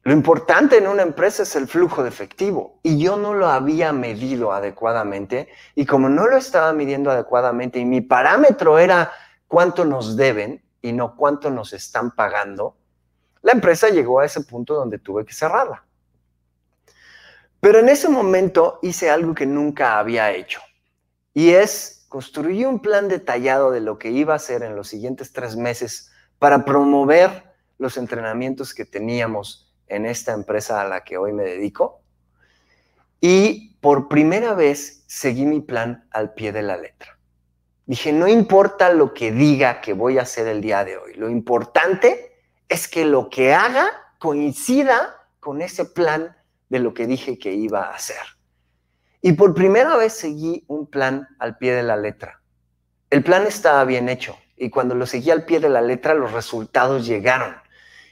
Lo 0.03 0.13
importante 0.13 0.79
en 0.79 0.87
una 0.87 1.03
empresa 1.03 1.43
es 1.43 1.57
el 1.57 1.67
flujo 1.67 2.05
de 2.05 2.11
efectivo 2.11 2.79
y 2.85 2.97
yo 2.97 3.17
no 3.17 3.35
lo 3.35 3.49
había 3.49 3.93
medido 3.93 4.53
adecuadamente 4.53 5.49
y 5.75 5.85
como 5.85 6.09
no 6.09 6.29
lo 6.29 6.37
estaba 6.37 6.73
midiendo 6.73 7.11
adecuadamente 7.11 7.81
y 7.81 7.85
mi 7.85 8.03
parámetro 8.03 8.79
era 8.79 9.11
cuánto 9.49 9.85
nos 9.85 10.17
deben 10.17 10.63
y 10.81 10.93
no 10.93 11.17
cuánto 11.17 11.51
nos 11.51 11.73
están 11.73 12.13
pagando, 12.13 12.77
la 13.43 13.51
empresa 13.51 13.89
llegó 13.89 14.21
a 14.21 14.25
ese 14.25 14.43
punto 14.43 14.75
donde 14.75 15.01
tuve 15.01 15.25
que 15.25 15.33
cerrarla. 15.33 15.86
Pero 17.67 17.81
en 17.81 17.89
ese 17.89 18.09
momento 18.09 18.79
hice 18.81 19.11
algo 19.11 19.35
que 19.35 19.45
nunca 19.45 19.99
había 19.99 20.31
hecho 20.31 20.61
y 21.35 21.51
es 21.51 22.07
construir 22.09 22.69
un 22.69 22.79
plan 22.79 23.09
detallado 23.09 23.73
de 23.73 23.81
lo 23.81 23.99
que 23.99 24.13
iba 24.13 24.35
a 24.35 24.37
hacer 24.37 24.63
en 24.63 24.77
los 24.77 24.87
siguientes 24.87 25.33
tres 25.33 25.57
meses 25.57 26.13
para 26.39 26.65
promover 26.65 27.43
los 27.79 27.97
entrenamientos 27.97 28.73
que 28.73 28.85
teníamos 28.85 29.75
en 29.89 30.07
esta 30.07 30.33
empresa 30.33 30.81
a 30.81 30.87
la 30.87 31.03
que 31.03 31.19
hoy 31.19 31.33
me 31.33 31.43
dedico. 31.43 32.03
Y 33.21 33.75
por 33.81 34.07
primera 34.07 34.55
vez 34.55 35.03
seguí 35.09 35.45
mi 35.45 35.61
plan 35.61 36.07
al 36.13 36.35
pie 36.35 36.53
de 36.53 36.63
la 36.63 36.77
letra. 36.77 37.19
Dije, 37.85 38.13
no 38.13 38.29
importa 38.29 38.93
lo 38.93 39.13
que 39.13 39.33
diga 39.33 39.81
que 39.81 39.93
voy 39.93 40.19
a 40.19 40.23
hacer 40.23 40.47
el 40.47 40.61
día 40.61 40.85
de 40.85 40.99
hoy, 40.99 41.15
lo 41.15 41.29
importante 41.29 42.31
es 42.69 42.87
que 42.87 43.05
lo 43.05 43.29
que 43.29 43.55
haga 43.55 43.89
coincida 44.21 45.17
con 45.41 45.63
ese 45.63 45.85
plan 45.85 46.37
de 46.69 46.79
lo 46.79 46.95
que 46.95 47.07
dije 47.07 47.39
que 47.39 47.53
iba 47.53 47.83
a 47.83 47.95
hacer. 47.95 48.17
Y 49.21 49.33
por 49.33 49.55
primera 49.55 49.97
vez 49.97 50.13
seguí 50.13 50.65
un 50.69 50.87
plan 50.87 51.27
al 51.39 51.59
pie 51.59 51.75
de 51.75 51.83
la 51.83 51.97
letra. 51.97 52.41
El 53.11 53.23
plan 53.23 53.47
estaba 53.47 53.85
bien 53.85 54.09
hecho 54.09 54.37
y 54.57 54.71
cuando 54.71 54.95
lo 54.95 55.07
seguí 55.07 55.31
al 55.31 55.45
pie 55.45 55.61
de 55.61 55.69
la 55.69 55.81
letra 55.81 56.15
los 56.15 56.33
resultados 56.33 57.07
llegaron 57.07 57.55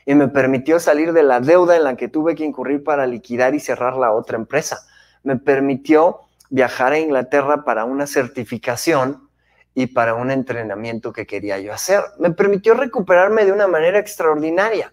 y 0.07 0.14
me 0.14 0.29
permitió 0.29 0.79
salir 0.79 1.12
de 1.12 1.23
la 1.23 1.40
deuda 1.40 1.77
en 1.77 1.85
la 1.85 1.97
que 1.97 2.09
tuve 2.09 2.35
que 2.35 2.45
incurrir 2.45 2.85
para 2.85 3.07
liquidar 3.07 3.55
y 3.55 3.61
cerrar 3.61 3.97
la 3.97 4.12
otra 4.12 4.37
empresa. 4.37 4.87
Me 5.23 5.37
permitió 5.37 6.21
viajar 6.51 6.93
a 6.93 6.99
Inglaterra 6.99 7.64
para 7.64 7.85
una 7.85 8.07
certificación 8.07 9.29
y 9.75 9.87
para 9.87 10.14
un 10.14 10.31
entrenamiento 10.31 11.12
que 11.12 11.27
quería 11.27 11.59
yo 11.59 11.73
hacer. 11.73 12.01
Me 12.19 12.31
permitió 12.31 12.75
recuperarme 12.75 13.45
de 13.45 13.53
una 13.53 13.67
manera 13.67 13.99
extraordinaria, 13.99 14.93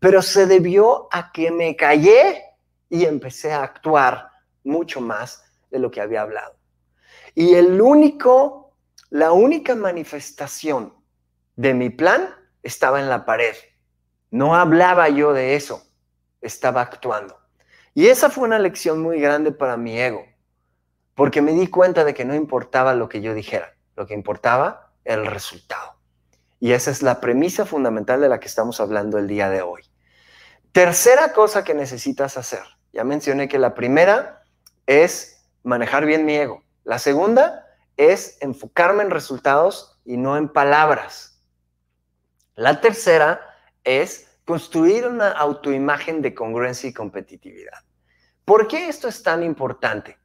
pero 0.00 0.22
se 0.22 0.46
debió 0.46 1.08
a 1.12 1.30
que 1.32 1.50
me 1.50 1.76
callé 1.76 2.42
y 2.88 3.04
empecé 3.04 3.52
a 3.52 3.62
actuar 3.62 4.30
mucho 4.64 5.00
más 5.00 5.44
de 5.70 5.78
lo 5.78 5.90
que 5.90 6.00
había 6.00 6.22
hablado. 6.22 6.56
Y 7.34 7.54
el 7.54 7.80
único, 7.80 8.76
la 9.10 9.32
única 9.32 9.74
manifestación 9.74 10.94
de 11.56 11.74
mi 11.74 11.90
plan 11.90 12.34
estaba 12.62 13.00
en 13.00 13.08
la 13.08 13.24
pared. 13.24 13.54
No 14.30 14.56
hablaba 14.56 15.08
yo 15.08 15.32
de 15.32 15.54
eso, 15.54 15.82
estaba 16.40 16.80
actuando. 16.82 17.38
Y 17.94 18.08
esa 18.08 18.28
fue 18.28 18.44
una 18.44 18.58
lección 18.58 19.00
muy 19.00 19.20
grande 19.20 19.52
para 19.52 19.76
mi 19.76 19.98
ego, 19.98 20.24
porque 21.14 21.40
me 21.40 21.52
di 21.52 21.68
cuenta 21.68 22.04
de 22.04 22.12
que 22.12 22.24
no 22.24 22.34
importaba 22.34 22.94
lo 22.94 23.08
que 23.08 23.22
yo 23.22 23.32
dijera, 23.32 23.74
lo 23.96 24.06
que 24.06 24.14
importaba 24.14 24.92
era 25.04 25.22
el 25.22 25.28
resultado. 25.28 25.96
Y 26.60 26.72
esa 26.72 26.90
es 26.90 27.02
la 27.02 27.20
premisa 27.20 27.64
fundamental 27.64 28.20
de 28.20 28.28
la 28.28 28.40
que 28.40 28.48
estamos 28.48 28.80
hablando 28.80 29.18
el 29.18 29.26
día 29.26 29.48
de 29.48 29.62
hoy. 29.62 29.82
Tercera 30.72 31.32
cosa 31.32 31.64
que 31.64 31.74
necesitas 31.74 32.36
hacer. 32.36 32.62
Ya 32.96 33.04
mencioné 33.04 33.46
que 33.46 33.58
la 33.58 33.74
primera 33.74 34.42
es 34.86 35.46
manejar 35.62 36.06
bien 36.06 36.24
mi 36.24 36.34
ego. 36.34 36.64
La 36.82 36.98
segunda 36.98 37.66
es 37.98 38.38
enfocarme 38.40 39.02
en 39.02 39.10
resultados 39.10 40.00
y 40.06 40.16
no 40.16 40.38
en 40.38 40.48
palabras. 40.48 41.42
La 42.54 42.80
tercera 42.80 43.54
es 43.84 44.38
construir 44.46 45.06
una 45.06 45.30
autoimagen 45.30 46.22
de 46.22 46.34
congruencia 46.34 46.88
y 46.88 46.94
competitividad. 46.94 47.80
¿Por 48.46 48.66
qué 48.66 48.88
esto 48.88 49.08
es 49.08 49.22
tan 49.22 49.42
importante? 49.42 50.16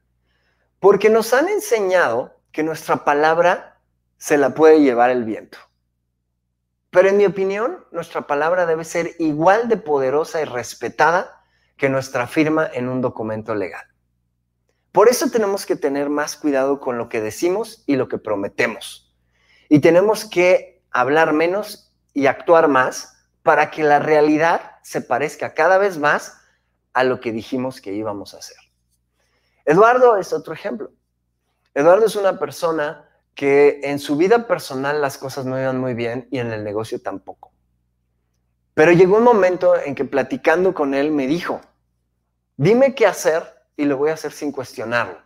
Porque 0.80 1.10
nos 1.10 1.34
han 1.34 1.50
enseñado 1.50 2.40
que 2.52 2.62
nuestra 2.62 3.04
palabra 3.04 3.82
se 4.16 4.38
la 4.38 4.54
puede 4.54 4.80
llevar 4.80 5.10
el 5.10 5.24
viento. 5.24 5.58
Pero 6.88 7.10
en 7.10 7.18
mi 7.18 7.26
opinión, 7.26 7.84
nuestra 7.90 8.26
palabra 8.26 8.64
debe 8.64 8.84
ser 8.84 9.10
igual 9.18 9.68
de 9.68 9.76
poderosa 9.76 10.40
y 10.40 10.46
respetada 10.46 11.41
que 11.82 11.88
nuestra 11.88 12.28
firma 12.28 12.70
en 12.72 12.88
un 12.88 13.00
documento 13.00 13.56
legal. 13.56 13.84
Por 14.92 15.08
eso 15.08 15.30
tenemos 15.30 15.66
que 15.66 15.74
tener 15.74 16.10
más 16.10 16.36
cuidado 16.36 16.78
con 16.78 16.96
lo 16.96 17.08
que 17.08 17.20
decimos 17.20 17.82
y 17.88 17.96
lo 17.96 18.06
que 18.06 18.18
prometemos. 18.18 19.12
Y 19.68 19.80
tenemos 19.80 20.24
que 20.24 20.84
hablar 20.92 21.32
menos 21.32 21.92
y 22.14 22.26
actuar 22.26 22.68
más 22.68 23.26
para 23.42 23.72
que 23.72 23.82
la 23.82 23.98
realidad 23.98 24.76
se 24.84 25.00
parezca 25.00 25.54
cada 25.54 25.76
vez 25.76 25.98
más 25.98 26.38
a 26.92 27.02
lo 27.02 27.18
que 27.18 27.32
dijimos 27.32 27.80
que 27.80 27.92
íbamos 27.92 28.32
a 28.34 28.38
hacer. 28.38 28.58
Eduardo 29.64 30.16
es 30.18 30.32
otro 30.32 30.54
ejemplo. 30.54 30.92
Eduardo 31.74 32.06
es 32.06 32.14
una 32.14 32.38
persona 32.38 33.08
que 33.34 33.80
en 33.82 33.98
su 33.98 34.16
vida 34.16 34.46
personal 34.46 35.02
las 35.02 35.18
cosas 35.18 35.46
no 35.46 35.58
iban 35.58 35.80
muy 35.80 35.94
bien 35.94 36.28
y 36.30 36.38
en 36.38 36.52
el 36.52 36.62
negocio 36.62 37.02
tampoco. 37.02 37.50
Pero 38.72 38.92
llegó 38.92 39.16
un 39.16 39.24
momento 39.24 39.74
en 39.76 39.96
que 39.96 40.04
platicando 40.04 40.74
con 40.74 40.94
él 40.94 41.10
me 41.10 41.26
dijo, 41.26 41.60
dime 42.56 42.94
qué 42.94 43.06
hacer 43.06 43.42
y 43.76 43.84
lo 43.84 43.96
voy 43.96 44.10
a 44.10 44.14
hacer 44.14 44.32
sin 44.32 44.52
cuestionarlo. 44.52 45.18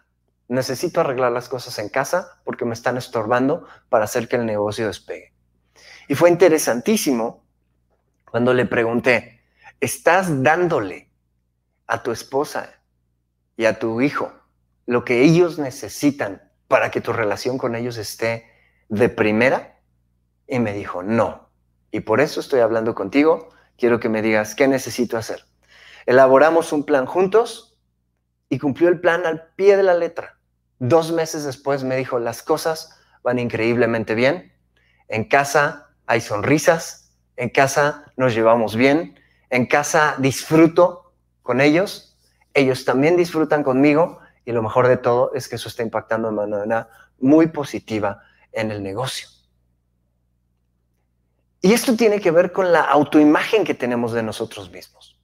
Necesito 0.49 1.01
arreglar 1.01 1.33
las 1.33 1.49
cosas 1.49 1.79
en 1.79 1.89
casa 1.89 2.41
porque 2.45 2.65
me 2.65 2.75
están 2.75 2.97
estorbando 2.97 3.67
para 3.89 4.05
hacer 4.05 4.29
que 4.29 4.37
el 4.37 4.47
negocio 4.47 4.87
despegue. 4.87 5.33
Y 6.09 6.15
fue 6.15 6.31
interesantísimo 6.31 7.45
cuando 8.31 8.55
le 8.55 8.67
pregunté, 8.67 9.43
¿estás 9.81 10.43
dándole 10.43 11.11
a 11.87 12.03
tu 12.03 12.13
esposa 12.13 12.71
y 13.57 13.65
a 13.65 13.79
tu 13.79 14.01
hijo 14.01 14.33
lo 14.87 15.05
que 15.05 15.23
ellos 15.23 15.59
necesitan 15.59 16.51
para 16.69 16.91
que 16.91 17.01
tu 17.01 17.13
relación 17.13 17.59
con 17.59 17.75
ellos 17.75 17.97
esté 17.97 18.47
de 18.89 19.09
primera? 19.09 19.81
Y 20.47 20.61
me 20.61 20.73
dijo, 20.73 21.03
no. 21.03 21.51
Y 21.91 22.01
por 22.01 22.21
eso 22.21 22.39
estoy 22.39 22.61
hablando 22.61 22.95
contigo 22.95 23.49
quiero 23.77 24.01
que 24.01 24.09
me 24.09 24.23
digas 24.23 24.55
qué 24.55 24.69
necesito 24.69 25.17
hacer. 25.17 25.45
Elaboramos 26.07 26.73
un 26.73 26.85
plan 26.85 27.05
juntos 27.05 27.77
y 28.49 28.59
cumplió 28.59 28.89
el 28.89 29.01
plan 29.01 29.27
al 29.27 29.49
pie 29.57 29.77
de 29.77 29.83
la 29.83 29.95
letra. 29.95 30.39
Dos 30.79 31.13
meses 31.13 31.45
después 31.45 31.85
me 31.85 31.97
dijo, 31.97 32.19
las 32.19 32.43
cosas 32.43 32.99
van 33.23 33.39
increíblemente 33.39 34.15
bien. 34.15 34.53
En 35.09 35.25
casa 35.25 35.91
hay 36.07 36.21
sonrisas, 36.21 37.13
en 37.37 37.51
casa 37.51 38.13
nos 38.17 38.35
llevamos 38.35 38.77
bien, 38.77 39.19
en 39.51 39.67
casa 39.67 40.15
disfruto 40.19 41.13
con 41.43 41.61
ellos, 41.61 42.17
ellos 42.55 42.85
también 42.85 43.17
disfrutan 43.17 43.63
conmigo 43.63 44.21
y 44.45 44.53
lo 44.53 44.63
mejor 44.63 44.89
de 44.89 44.97
todo 44.97 45.33
es 45.35 45.49
que 45.49 45.57
eso 45.57 45.69
está 45.69 45.83
impactando 45.83 46.29
de 46.31 46.35
manera 46.35 46.89
muy 47.19 47.49
positiva 47.49 48.23
en 48.53 48.71
el 48.71 48.83
negocio. 48.83 49.29
Y 51.61 51.73
esto 51.73 51.97
tiene 51.97 52.21
que 52.21 52.31
ver 52.31 52.53
con 52.53 52.73
la 52.73 52.83
autoimagen 52.83 53.65
que 53.65 53.75
tenemos 53.75 54.13
de 54.13 54.23
nosotros 54.23 54.71
mismos. 54.71 55.16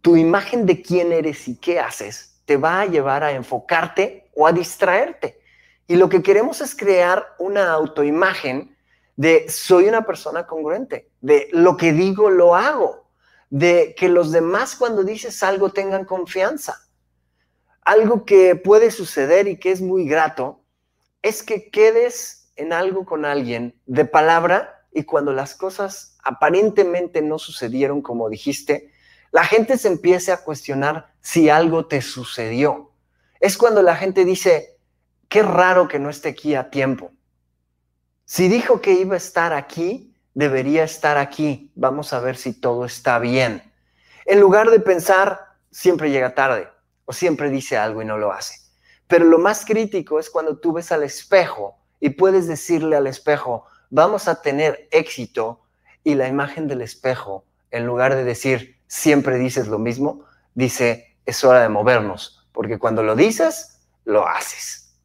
Tu 0.00 0.16
imagen 0.16 0.66
de 0.66 0.80
quién 0.82 1.12
eres 1.12 1.48
y 1.48 1.56
qué 1.56 1.80
haces 1.80 2.28
te 2.48 2.56
va 2.56 2.80
a 2.80 2.86
llevar 2.86 3.24
a 3.24 3.32
enfocarte 3.32 4.30
o 4.34 4.46
a 4.46 4.52
distraerte. 4.52 5.38
Y 5.86 5.96
lo 5.96 6.08
que 6.08 6.22
queremos 6.22 6.62
es 6.62 6.74
crear 6.74 7.34
una 7.38 7.70
autoimagen 7.72 8.74
de 9.16 9.50
soy 9.50 9.86
una 9.86 10.06
persona 10.06 10.46
congruente, 10.46 11.10
de 11.20 11.48
lo 11.52 11.76
que 11.76 11.92
digo 11.92 12.30
lo 12.30 12.54
hago, 12.54 13.10
de 13.50 13.94
que 13.98 14.08
los 14.08 14.32
demás 14.32 14.76
cuando 14.76 15.04
dices 15.04 15.42
algo 15.42 15.72
tengan 15.72 16.06
confianza. 16.06 16.88
Algo 17.82 18.24
que 18.24 18.56
puede 18.56 18.90
suceder 18.92 19.46
y 19.46 19.58
que 19.58 19.70
es 19.70 19.82
muy 19.82 20.08
grato 20.08 20.62
es 21.20 21.42
que 21.42 21.68
quedes 21.68 22.50
en 22.56 22.72
algo 22.72 23.04
con 23.04 23.26
alguien 23.26 23.78
de 23.84 24.06
palabra 24.06 24.86
y 24.90 25.04
cuando 25.04 25.34
las 25.34 25.54
cosas 25.54 26.16
aparentemente 26.24 27.20
no 27.20 27.38
sucedieron 27.38 28.00
como 28.00 28.30
dijiste, 28.30 28.90
la 29.30 29.44
gente 29.44 29.78
se 29.78 29.88
empiece 29.88 30.32
a 30.32 30.42
cuestionar 30.44 31.12
si 31.20 31.50
algo 31.50 31.86
te 31.86 32.02
sucedió. 32.02 32.92
Es 33.40 33.56
cuando 33.56 33.82
la 33.82 33.96
gente 33.96 34.24
dice, 34.24 34.78
qué 35.28 35.42
raro 35.42 35.88
que 35.88 35.98
no 35.98 36.10
esté 36.10 36.30
aquí 36.30 36.54
a 36.54 36.70
tiempo. 36.70 37.12
Si 38.24 38.48
dijo 38.48 38.80
que 38.80 38.92
iba 38.92 39.14
a 39.14 39.18
estar 39.18 39.52
aquí, 39.52 40.14
debería 40.34 40.84
estar 40.84 41.18
aquí. 41.18 41.70
Vamos 41.74 42.12
a 42.12 42.20
ver 42.20 42.36
si 42.36 42.52
todo 42.52 42.84
está 42.84 43.18
bien. 43.18 43.62
En 44.26 44.40
lugar 44.40 44.70
de 44.70 44.80
pensar, 44.80 45.40
siempre 45.70 46.10
llega 46.10 46.34
tarde 46.34 46.68
o 47.04 47.12
siempre 47.12 47.50
dice 47.50 47.76
algo 47.76 48.02
y 48.02 48.04
no 48.04 48.18
lo 48.18 48.32
hace. 48.32 48.56
Pero 49.06 49.24
lo 49.24 49.38
más 49.38 49.64
crítico 49.64 50.20
es 50.20 50.28
cuando 50.30 50.58
tú 50.58 50.74
ves 50.74 50.92
al 50.92 51.02
espejo 51.02 51.78
y 52.00 52.10
puedes 52.10 52.46
decirle 52.46 52.96
al 52.96 53.06
espejo, 53.06 53.64
vamos 53.90 54.28
a 54.28 54.42
tener 54.42 54.88
éxito 54.90 55.62
y 56.04 56.14
la 56.14 56.28
imagen 56.28 56.68
del 56.68 56.82
espejo, 56.82 57.44
en 57.70 57.86
lugar 57.86 58.14
de 58.14 58.24
decir, 58.24 58.77
siempre 58.88 59.36
dices 59.38 59.68
lo 59.68 59.78
mismo, 59.78 60.24
dice, 60.54 61.16
es 61.24 61.44
hora 61.44 61.62
de 61.62 61.68
movernos, 61.68 62.48
porque 62.52 62.78
cuando 62.78 63.04
lo 63.04 63.14
dices, 63.14 63.78
lo 64.04 64.26
haces. 64.26 64.96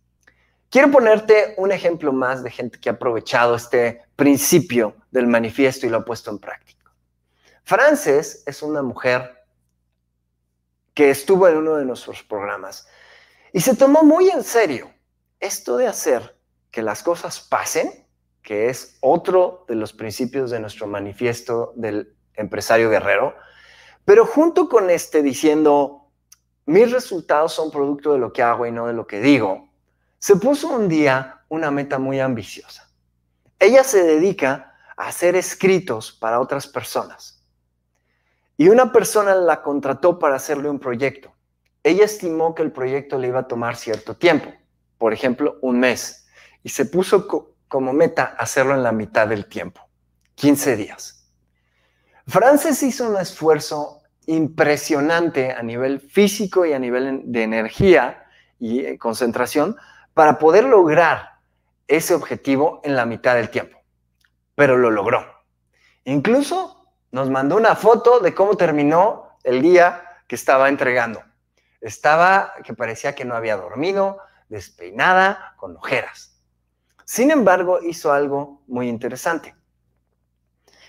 Quiero 0.70 0.90
ponerte 0.90 1.54
un 1.58 1.72
ejemplo 1.72 2.12
más 2.12 2.42
de 2.42 2.50
gente 2.50 2.80
que 2.80 2.90
ha 2.90 2.94
aprovechado 2.94 3.54
este 3.54 4.02
principio 4.16 4.96
del 5.12 5.28
manifiesto 5.28 5.86
y 5.86 5.90
lo 5.90 5.98
ha 5.98 6.06
puesto 6.06 6.32
en 6.32 6.40
práctica. 6.40 6.92
Frances 7.64 8.42
es 8.48 8.64
una 8.64 8.82
mujer 8.82 9.46
que 10.96 11.12
estuvo 11.12 11.48
en 11.48 11.58
uno 11.58 11.76
de 11.76 11.86
nuestros 11.86 12.24
programas 12.24 12.88
y 13.52 13.62
se 13.62 13.76
tomó 13.76 14.04
muy 14.04 14.30
en 14.30 14.44
serio 14.44 14.92
esto 15.40 15.78
de 15.78 15.88
hacer 15.88 16.36
que 16.72 16.82
las 16.82 17.04
cosas 17.04 17.40
pasen, 17.40 18.08
que 18.42 18.70
es 18.70 18.98
otro 19.02 19.66
de 19.68 19.76
los 19.76 19.94
principios 19.94 20.50
de 20.50 20.60
nuestro 20.60 20.88
manifiesto 20.88 21.74
del 21.76 22.16
empresario 22.34 22.90
guerrero, 22.90 23.36
pero 24.06 24.26
junto 24.26 24.68
con 24.68 24.90
este 24.90 25.22
diciendo, 25.24 26.10
mis 26.66 26.92
resultados 26.92 27.54
son 27.54 27.72
producto 27.72 28.14
de 28.14 28.20
lo 28.20 28.34
que 28.34 28.42
hago 28.42 28.66
y 28.66 28.72
no 28.72 28.88
de 28.88 28.94
lo 28.94 29.08
que 29.08 29.20
digo, 29.20 29.70
se 30.20 30.36
puso 30.36 30.70
un 30.70 30.88
día 30.88 31.42
una 31.50 31.72
meta 31.72 32.00
muy 32.00 32.20
ambiciosa. 32.20 32.90
Ella 33.60 33.84
se 33.84 34.04
dedica 34.04 34.76
a 34.98 35.08
hacer 35.08 35.36
escritos 35.36 36.12
para 36.12 36.40
otras 36.40 36.68
personas. 36.68 37.44
Y 38.58 38.70
una 38.70 38.92
persona 38.92 39.36
la 39.36 39.62
contrató 39.62 40.20
para 40.20 40.36
hacerle 40.36 40.70
un 40.70 40.80
proyecto. 40.80 41.34
Ella 41.84 42.06
estimó 42.06 42.56
que 42.56 42.64
el 42.64 42.72
proyecto 42.72 43.18
le 43.18 43.28
iba 43.28 43.42
a 43.42 43.48
tomar 43.48 43.76
cierto 43.76 44.16
tiempo, 44.16 44.54
por 44.98 45.12
ejemplo, 45.12 45.58
un 45.62 45.80
mes, 45.80 46.28
y 46.64 46.70
se 46.70 46.86
puso 46.86 47.28
como 47.68 47.92
meta 47.92 48.36
hacerlo 48.38 48.74
en 48.74 48.84
la 48.84 48.92
mitad 48.92 49.28
del 49.28 49.48
tiempo, 49.48 49.82
15 50.36 50.78
días. 50.78 51.23
Frances 52.28 52.82
hizo 52.84 53.10
un 53.10 53.18
esfuerzo 53.18 54.02
impresionante 54.26 55.52
a 55.52 55.62
nivel 55.62 56.00
físico 56.00 56.66
y 56.66 56.74
a 56.74 56.80
nivel 56.80 57.22
de 57.26 57.44
energía 57.44 58.26
y 58.60 58.86
eh, 58.86 58.98
concentración 58.98 59.76
para 60.14 60.40
poder 60.40 60.64
lograr 60.64 61.40
ese 61.88 62.14
objetivo 62.14 62.80
en 62.84 62.96
la 62.96 63.06
mitad 63.06 63.36
del 63.36 63.50
tiempo. 63.50 63.78
Pero 64.56 64.78
lo 64.78 64.90
logró. 64.90 65.26
Incluso 66.06 66.88
nos 67.12 67.30
mandó 67.30 67.58
una 67.58 67.76
foto 67.76 68.20
de 68.20 68.34
cómo 68.34 68.56
terminó 68.56 69.38
el 69.44 69.62
día 69.62 70.04
que 70.28 70.36
estaba 70.36 70.70
entregando. 70.70 71.22
Estaba 71.82 72.54
que 72.64 72.74
parecía 72.74 73.14
que 73.14 73.26
no 73.26 73.36
había 73.36 73.58
dormido, 73.58 74.20
despeinada, 74.48 75.56
con 75.58 75.76
ojeras. 75.76 76.40
Sin 77.04 77.32
embargo, 77.32 77.80
hizo 77.82 78.14
algo 78.14 78.62
muy 78.68 78.88
interesante. 78.88 79.56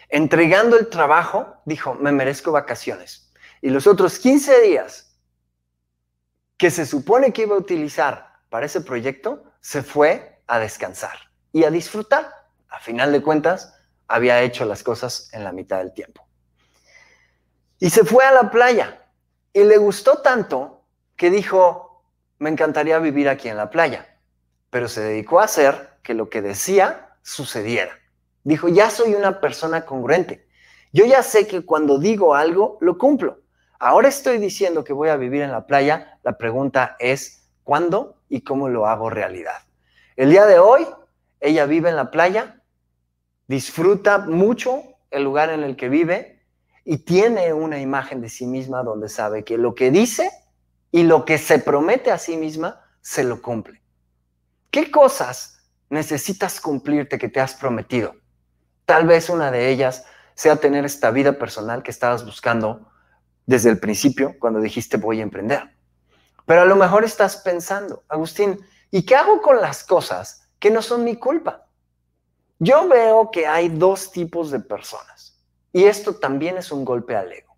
Entregando 0.09 0.79
el 0.79 0.88
trabajo, 0.88 1.57
dijo, 1.64 1.95
me 1.95 2.12
merezco 2.12 2.53
vacaciones. 2.53 3.33
Y 3.61 3.71
los 3.71 3.87
otros 3.87 4.19
15 4.19 4.61
días 4.61 5.17
que 6.57 6.71
se 6.71 6.87
supone 6.87 7.33
que 7.33 7.43
iba 7.43 7.57
a 7.57 7.59
utilizar 7.59 8.35
para 8.49 8.67
ese 8.67 8.81
proyecto, 8.81 9.45
se 9.61 9.83
fue 9.83 10.43
a 10.47 10.59
descansar 10.59 11.19
y 11.53 11.64
a 11.64 11.71
disfrutar. 11.71 12.31
A 12.69 12.79
final 12.79 13.12
de 13.12 13.23
cuentas, 13.23 13.75
había 14.07 14.43
hecho 14.43 14.64
las 14.64 14.83
cosas 14.83 15.31
en 15.33 15.45
la 15.45 15.53
mitad 15.53 15.79
del 15.79 15.93
tiempo. 15.93 16.27
Y 17.79 17.90
se 17.90 18.05
fue 18.05 18.25
a 18.25 18.33
la 18.33 18.51
playa 18.51 19.03
y 19.53 19.64
le 19.64 19.77
gustó 19.77 20.19
tanto 20.23 20.85
que 21.17 21.31
dijo, 21.31 22.05
me 22.38 22.51
encantaría 22.51 22.99
vivir 22.99 23.29
aquí 23.29 23.49
en 23.49 23.57
la 23.57 23.71
playa, 23.71 24.19
pero 24.71 24.88
se 24.88 25.01
dedicó 25.01 25.40
a 25.40 25.45
hacer 25.45 25.99
que 26.03 26.14
lo 26.14 26.29
que 26.29 26.43
decía 26.43 27.17
sucediera. 27.23 27.99
Dijo, 28.44 28.68
ya 28.68 28.90
soy 28.90 29.14
una 29.14 29.40
persona 29.40 29.85
congruente. 29.85 30.46
Yo 30.92 31.04
ya 31.04 31.22
sé 31.22 31.46
que 31.46 31.64
cuando 31.64 31.98
digo 31.98 32.35
algo, 32.35 32.78
lo 32.80 32.98
cumplo. 32.98 33.40
Ahora 33.78 34.09
estoy 34.09 34.38
diciendo 34.38 34.85
que 34.85 34.92
voy 34.92 35.09
a 35.09 35.16
vivir 35.16 35.42
en 35.42 35.50
la 35.50 35.66
playa. 35.66 36.18
La 36.22 36.38
pregunta 36.38 36.96
es, 37.00 37.48
¿cuándo 37.64 38.18
y 38.28 38.40
cómo 38.40 38.68
lo 38.68 38.87
hago 38.87 39.11
realidad. 39.11 39.62
El 40.16 40.30
día 40.30 40.44
de 40.46 40.59
hoy, 40.59 40.87
ella 41.40 41.66
vive 41.66 41.90
en 41.90 41.96
la 41.96 42.11
playa, 42.11 42.62
disfruta 43.46 44.18
mucho 44.18 44.83
el 45.11 45.22
lugar 45.22 45.50
en 45.50 45.62
el 45.62 45.76
que 45.76 45.88
vive 45.88 46.42
y 46.85 46.98
tiene 46.98 47.52
una 47.52 47.80
imagen 47.80 48.20
de 48.20 48.28
sí 48.28 48.46
misma 48.46 48.83
donde 48.83 49.09
sabe 49.09 49.44
que 49.44 49.57
lo 49.57 49.74
que 49.76 49.92
dice 49.92 50.30
y 50.90 51.04
lo 51.04 51.24
que 51.24 51.38
se 51.38 51.61
promete 51.61 52.11
a 52.11 52.18
sí 52.18 52.37
misma 52.37 52.80
se 53.00 53.22
lo 53.22 53.40
cumple. 53.40 53.83
¿Qué 54.72 54.90
cosas 54.90 55.61
necesitas 55.88 56.61
cumplirte 56.61 57.18
que 57.18 57.28
te 57.28 57.38
has 57.38 57.54
prometido? 57.54 58.16
Tal 58.87 59.07
vez 59.07 59.31
una 59.31 59.51
de 59.51 59.70
ellas 59.70 60.05
sea 60.35 60.57
tener 60.57 60.85
esta 60.85 61.11
vida 61.11 61.38
personal 61.38 61.83
que 61.83 61.90
estabas 61.90 62.25
buscando 62.25 62.90
desde 63.47 63.70
el 63.70 63.79
principio 63.79 64.37
cuando 64.38 64.61
dijiste 64.61 64.97
voy 64.97 65.20
a 65.20 65.23
emprender. 65.23 65.75
Pero 66.47 66.62
a 66.62 66.66
lo 66.66 66.77
mejor 66.77 67.05
estás 67.05 67.38
pensando, 67.38 68.05
Agustín, 68.09 68.61
¿y 68.90 69.05
qué 69.07 69.16
hago 69.16 69.40
con 69.40 69.61
las 69.61 69.85
cosas 69.85 70.49
que 70.59 70.70
no 70.70 70.83
son 70.83 71.05
mi 71.05 71.16
culpa? 71.16 71.66
Yo 72.59 72.88
veo 72.88 73.31
que 73.31 73.47
hay 73.47 73.68
dos 73.68 74.12
tipos 74.12 74.51
de 74.51 74.61
personas 74.61 75.42
y 75.73 75.85
esto 75.85 76.16
también 76.16 76.57
es 76.57 76.70
un 76.70 76.85
golpe 76.85 77.16
al 77.16 77.33
ego. 77.33 77.57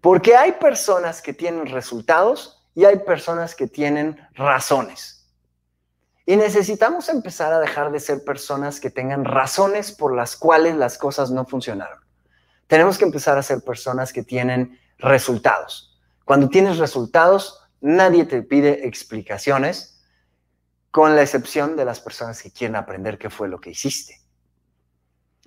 Porque 0.00 0.36
hay 0.36 0.52
personas 0.52 1.22
que 1.22 1.32
tienen 1.32 1.66
resultados 1.66 2.62
y 2.74 2.84
hay 2.84 2.98
personas 3.00 3.54
que 3.54 3.66
tienen 3.66 4.20
razones. 4.34 5.17
Y 6.28 6.36
necesitamos 6.36 7.08
empezar 7.08 7.54
a 7.54 7.58
dejar 7.58 7.90
de 7.90 8.00
ser 8.00 8.22
personas 8.22 8.80
que 8.80 8.90
tengan 8.90 9.24
razones 9.24 9.92
por 9.92 10.14
las 10.14 10.36
cuales 10.36 10.76
las 10.76 10.98
cosas 10.98 11.30
no 11.30 11.46
funcionaron. 11.46 12.00
Tenemos 12.66 12.98
que 12.98 13.06
empezar 13.06 13.38
a 13.38 13.42
ser 13.42 13.62
personas 13.62 14.12
que 14.12 14.22
tienen 14.22 14.78
resultados. 14.98 15.98
Cuando 16.26 16.50
tienes 16.50 16.76
resultados, 16.76 17.68
Nadie 17.80 18.24
te 18.24 18.42
pide 18.42 18.86
explicaciones, 18.88 20.02
con 20.90 21.14
la 21.14 21.22
excepción 21.22 21.76
de 21.76 21.84
las 21.84 22.00
personas 22.00 22.42
que 22.42 22.50
quieren 22.50 22.76
aprender 22.76 23.18
qué 23.18 23.30
fue 23.30 23.48
lo 23.48 23.60
que 23.60 23.70
hiciste. 23.70 24.20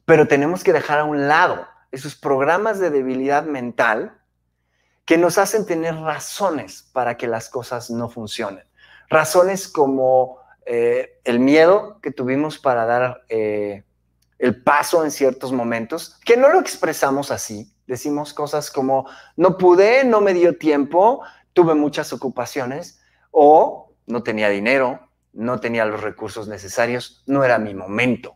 Pero 0.06 0.28
tenemos 0.28 0.64
que 0.64 0.72
dejar 0.72 1.00
a 1.00 1.04
un 1.04 1.28
lado 1.28 1.68
esos 1.92 2.16
programas 2.16 2.80
de 2.80 2.90
debilidad 2.90 3.44
mental 3.44 4.18
que 5.04 5.18
nos 5.18 5.38
hacen 5.38 5.66
tener 5.66 5.96
razones 5.96 6.90
para 6.94 7.18
que 7.18 7.28
las 7.28 7.50
cosas 7.50 7.90
no 7.90 8.08
funcionen. 8.08 8.66
Razones 9.10 9.68
como 9.68 10.41
eh, 10.66 11.20
el 11.24 11.40
miedo 11.40 12.00
que 12.02 12.12
tuvimos 12.12 12.60
para 12.60 12.86
dar 12.86 13.24
eh, 13.30 13.84
el 14.40 14.62
paso 14.62 15.04
en 15.04 15.12
ciertos 15.12 15.52
momentos, 15.52 16.20
que 16.26 16.38
no 16.38 16.50
lo 16.50 16.60
expresamos 16.60 17.32
así, 17.32 17.74
decimos 17.88 18.34
cosas 18.34 18.72
como, 18.72 19.08
no 19.36 19.58
pude, 19.58 20.04
no 20.04 20.22
me 20.22 20.34
dio 20.34 20.58
tiempo, 20.58 21.22
tuve 21.54 21.76
muchas 21.76 22.14
ocupaciones, 22.14 23.02
o 23.32 23.94
no 24.08 24.24
tenía 24.24 24.50
dinero, 24.50 25.00
no 25.34 25.60
tenía 25.60 25.86
los 25.86 26.02
recursos 26.02 26.48
necesarios, 26.48 27.24
no 27.26 27.44
era 27.44 27.60
mi 27.60 27.74
momento. 27.74 28.36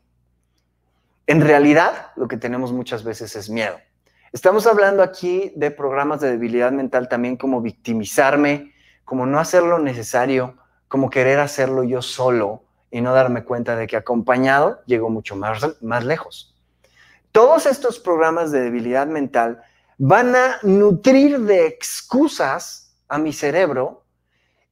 En 1.28 1.42
realidad, 1.42 2.12
lo 2.16 2.28
que 2.28 2.38
tenemos 2.38 2.72
muchas 2.72 3.04
veces 3.04 3.36
es 3.36 3.50
miedo. 3.50 3.78
Estamos 4.32 4.68
hablando 4.68 5.02
aquí 5.02 5.54
de 5.56 5.72
programas 5.72 6.20
de 6.22 6.32
debilidad 6.32 6.72
mental 6.72 7.08
también 7.08 7.38
como 7.38 7.62
victimizarme, 7.62 8.74
como 9.04 9.26
no 9.26 9.40
hacer 9.40 9.64
lo 9.64 9.80
necesario, 9.80 10.58
como 10.96 11.10
querer 11.10 11.42
hacerlo 11.42 11.84
yo 11.84 12.02
solo 12.02 12.64
y 12.90 13.02
no 13.02 13.14
darme 13.14 13.44
cuenta 13.44 13.76
de 13.76 13.86
que 13.86 13.98
acompañado 13.98 14.82
llego 14.86 15.10
mucho 15.10 15.36
más, 15.36 15.82
más 15.82 16.06
lejos. 16.06 16.56
Todos 17.34 17.66
estos 17.66 18.00
programas 18.00 18.50
de 18.54 18.62
debilidad 18.62 19.06
mental 19.06 19.62
van 19.98 20.34
a 20.38 20.58
nutrir 20.64 21.42
de 21.42 21.68
excusas 21.68 22.96
a 23.10 23.18
mi 23.18 23.34
cerebro 23.34 24.06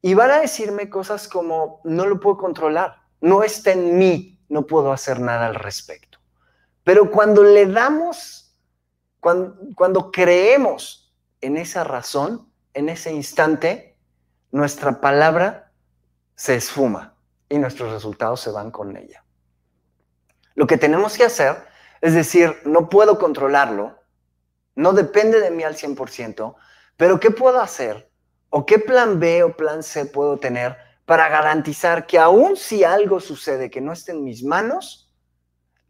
y 0.01 0.13
van 0.13 0.31
a 0.31 0.39
decirme 0.39 0.89
cosas 0.89 1.27
como 1.27 1.81
no 1.83 2.05
lo 2.05 2.21
puedo 2.21 2.37
controlar, 2.37 3.01
no 3.19 3.43
está 3.43 3.73
en 3.73 3.97
mí, 3.97 4.39
no 4.47 4.65
puedo 4.65 4.93
hacer 4.93 5.19
nada 5.19 5.47
al 5.47 5.55
respecto. 5.55 6.19
Pero 6.85 7.11
cuando 7.11 7.43
le 7.43 7.65
damos, 7.65 8.55
cuando, 9.19 9.57
cuando 9.75 10.09
creemos 10.09 11.13
en 11.41 11.57
esa 11.57 11.83
razón, 11.83 12.47
en 12.73 12.87
ese 12.87 13.11
instante, 13.11 13.97
nuestra 14.51 15.01
palabra 15.01 15.63
se 16.35 16.55
esfuma 16.55 17.15
y 17.49 17.57
nuestros 17.57 17.91
resultados 17.91 18.41
se 18.41 18.51
van 18.51 18.71
con 18.71 18.95
ella. 18.95 19.23
Lo 20.55 20.67
que 20.67 20.77
tenemos 20.77 21.17
que 21.17 21.25
hacer 21.25 21.65
es 22.01 22.13
decir, 22.13 22.57
no 22.65 22.89
puedo 22.89 23.17
controlarlo, 23.17 23.97
no 24.75 24.91
depende 24.91 25.39
de 25.39 25.51
mí 25.51 25.63
al 25.63 25.75
100%, 25.75 26.55
pero 26.97 27.19
¿qué 27.19 27.31
puedo 27.31 27.61
hacer? 27.61 28.11
¿O 28.49 28.65
qué 28.65 28.77
plan 28.77 29.21
B 29.21 29.43
o 29.43 29.55
plan 29.55 29.83
C 29.83 30.05
puedo 30.05 30.37
tener 30.37 30.75
para 31.05 31.29
garantizar 31.29 32.05
que 32.05 32.19
aun 32.19 32.57
si 32.57 32.83
algo 32.83 33.19
sucede 33.19 33.69
que 33.69 33.79
no 33.79 33.93
esté 33.93 34.11
en 34.11 34.23
mis 34.23 34.43
manos, 34.43 35.13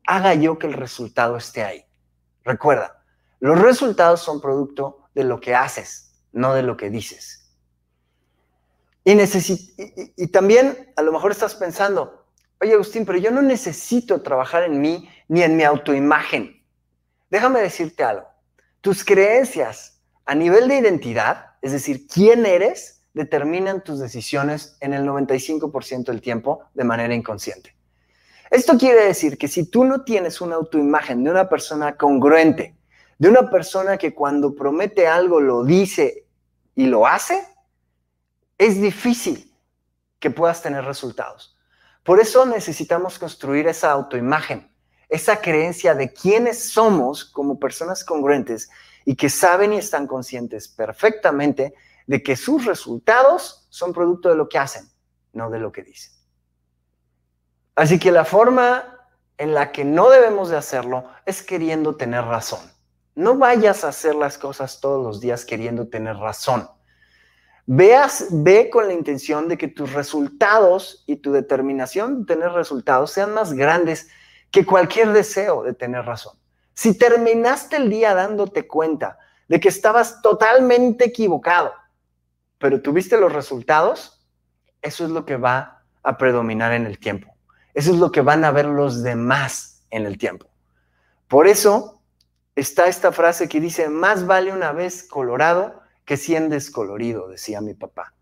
haga 0.06 0.36
yo 0.36 0.60
que 0.60 0.68
el 0.68 0.74
resultado 0.74 1.36
esté 1.36 1.64
ahí? 1.64 1.86
Recuerda, 2.44 3.04
los 3.40 3.60
resultados 3.60 4.22
son 4.22 4.40
producto 4.40 5.10
de 5.16 5.24
lo 5.24 5.40
que 5.40 5.56
haces, 5.56 6.24
no 6.32 6.54
de 6.54 6.62
lo 6.62 6.78
que 6.78 6.90
dices. 6.90 7.43
Y, 9.06 10.28
también 10.28 10.94
a 10.96 11.02
lo 11.02 11.12
mejor 11.12 11.32
estás 11.32 11.56
pensando, 11.56 12.26
oye 12.62 12.74
Agustín, 12.74 13.06
pero 13.06 13.18
yo 13.18 13.32
no 13.32 13.42
necesito 13.42 14.22
trabajar 14.22 14.64
en 14.64 14.80
mí 14.80 15.10
ni 15.28 15.44
en 15.44 15.58
mi 15.58 15.64
autoimagen. 15.64 16.64
Déjame 17.30 17.60
decirte 17.60 18.04
algo. 18.04 18.28
Tus 18.80 19.04
creencias 19.04 20.02
a 20.26 20.36
nivel 20.36 20.70
de 20.70 20.78
identidad, 20.78 21.48
es 21.62 21.74
decir, 21.74 22.08
quién 22.08 22.46
eres, 22.46 23.02
determinan 23.14 23.84
tus 23.84 24.00
decisiones 24.00 24.78
en 24.80 24.94
el 24.94 25.06
95% 25.06 26.06
del 26.06 26.22
tiempo 26.22 26.64
de 26.74 26.84
manera 26.84 27.14
inconsciente. 27.14 27.76
Esto 28.50 28.78
quiere 28.78 29.06
decir 29.06 29.38
que 29.38 29.48
si 29.48 29.70
tú 29.70 29.84
no 29.84 30.04
tienes 30.04 30.40
una 30.40 30.56
autoimagen 30.56 31.24
de 31.24 31.32
una 31.32 31.50
persona 31.50 31.98
congruente, 31.98 32.76
de 33.18 33.30
una 33.30 33.50
persona 33.50 33.98
que 33.98 34.14
cuando 34.14 34.56
promete 34.56 35.08
algo 35.08 35.42
lo 35.42 35.64
dice 35.64 36.26
y 36.76 36.86
lo 36.86 37.06
hace, 37.06 37.53
es 38.58 38.82
difícil 38.82 39.54
que 40.20 40.32
puedas 40.32 40.62
tener 40.62 40.86
resultados. 40.86 41.58
Por 42.04 42.20
eso 42.20 42.46
necesitamos 42.46 43.20
construir 43.20 43.68
esa 43.68 43.92
autoimagen, 43.92 44.72
esa 45.10 45.42
creencia 45.42 45.96
de 45.96 46.12
quiénes 46.12 46.72
somos 46.72 47.26
como 47.26 47.60
personas 47.60 48.04
congruentes 48.04 48.70
y 49.06 49.16
que 49.16 49.30
saben 49.30 49.74
y 49.74 49.78
están 49.78 50.08
conscientes 50.08 50.68
perfectamente 50.68 51.74
de 52.08 52.22
que 52.22 52.36
sus 52.36 52.66
resultados 52.66 53.68
son 53.70 53.94
producto 53.94 54.30
de 54.30 54.36
lo 54.36 54.50
que 54.50 54.60
hacen, 54.60 54.90
no 55.34 55.50
de 55.50 55.60
lo 55.60 55.72
que 55.72 55.84
dicen. 55.84 56.14
Así 57.76 58.00
que 58.00 58.12
la 58.12 58.26
forma 58.26 59.08
en 59.38 59.54
la 59.54 59.72
que 59.72 59.84
no 59.84 60.10
debemos 60.10 60.50
de 60.50 60.58
hacerlo 60.58 61.06
es 61.26 61.42
queriendo 61.42 61.96
tener 61.96 62.24
razón. 62.26 62.60
No 63.16 63.38
vayas 63.38 63.84
a 63.84 63.90
hacer 63.90 64.16
las 64.16 64.38
cosas 64.38 64.80
todos 64.80 65.04
los 65.04 65.22
días 65.22 65.46
queriendo 65.46 65.88
tener 65.88 66.18
razón. 66.18 66.70
Veas, 67.66 68.28
ve 68.30 68.70
con 68.70 68.88
la 68.88 68.94
intención 68.94 69.48
de 69.48 69.58
que 69.58 69.70
tus 69.70 69.94
resultados 69.94 71.04
y 71.08 71.18
tu 71.18 71.32
determinación 71.32 72.22
de 72.22 72.34
tener 72.34 72.52
resultados 72.52 73.12
sean 73.12 73.34
más 73.34 73.54
grandes 73.54 74.10
que 74.52 74.66
cualquier 74.66 75.14
deseo 75.14 75.64
de 75.64 75.74
tener 75.74 76.06
razón. 76.06 76.38
Si 76.74 76.98
terminaste 76.98 77.78
el 77.78 77.90
día 77.90 78.14
dándote 78.14 78.68
cuenta 78.68 79.18
de 79.48 79.60
que 79.60 79.70
estabas 79.70 80.22
totalmente 80.22 81.06
equivocado, 81.06 81.72
pero 82.58 82.82
tuviste 82.82 83.18
los 83.18 83.32
resultados, 83.32 84.26
eso 84.82 85.06
es 85.06 85.12
lo 85.12 85.26
que 85.26 85.38
va 85.38 85.84
a 86.02 86.18
predominar 86.18 86.74
en 86.74 86.86
el 86.86 87.00
tiempo. 87.00 87.34
Eso 87.74 87.92
es 87.92 87.98
lo 87.98 88.12
que 88.12 88.22
van 88.22 88.44
a 88.44 88.52
ver 88.52 88.66
los 88.66 89.04
demás 89.04 89.86
en 89.90 90.06
el 90.06 90.18
tiempo. 90.18 90.48
Por 91.28 91.48
eso 91.48 92.02
está 92.56 92.88
esta 92.88 93.12
frase 93.12 93.48
que 93.48 93.60
dice, 93.60 93.90
más 93.90 94.28
vale 94.28 94.52
una 94.52 94.72
vez 94.74 95.08
colorado 95.08 95.83
que 96.06 96.18
100 96.18 96.50
descolorido, 96.50 97.28
decía 97.28 97.62
mi 97.62 97.74
papá. 97.74 98.14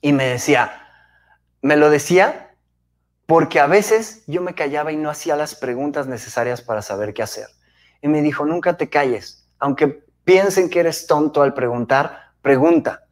Y 0.00 0.12
me 0.12 0.26
decía, 0.26 0.82
me 1.62 1.76
lo 1.76 1.90
decía 1.90 2.54
porque 3.26 3.58
a 3.58 3.66
veces 3.66 4.22
yo 4.26 4.40
me 4.40 4.54
callaba 4.54 4.92
y 4.92 4.96
no 4.96 5.10
hacía 5.10 5.36
las 5.36 5.56
preguntas 5.56 6.06
necesarias 6.06 6.62
para 6.62 6.80
saber 6.80 7.12
qué 7.12 7.22
hacer. 7.22 7.48
Y 8.00 8.08
me 8.08 8.22
dijo, 8.22 8.46
nunca 8.46 8.76
te 8.76 8.88
calles, 8.88 9.48
aunque 9.58 10.04
piensen 10.24 10.70
que 10.70 10.80
eres 10.80 11.06
tonto 11.06 11.42
al 11.42 11.54
preguntar, 11.54 12.32
pregunta, 12.40 13.06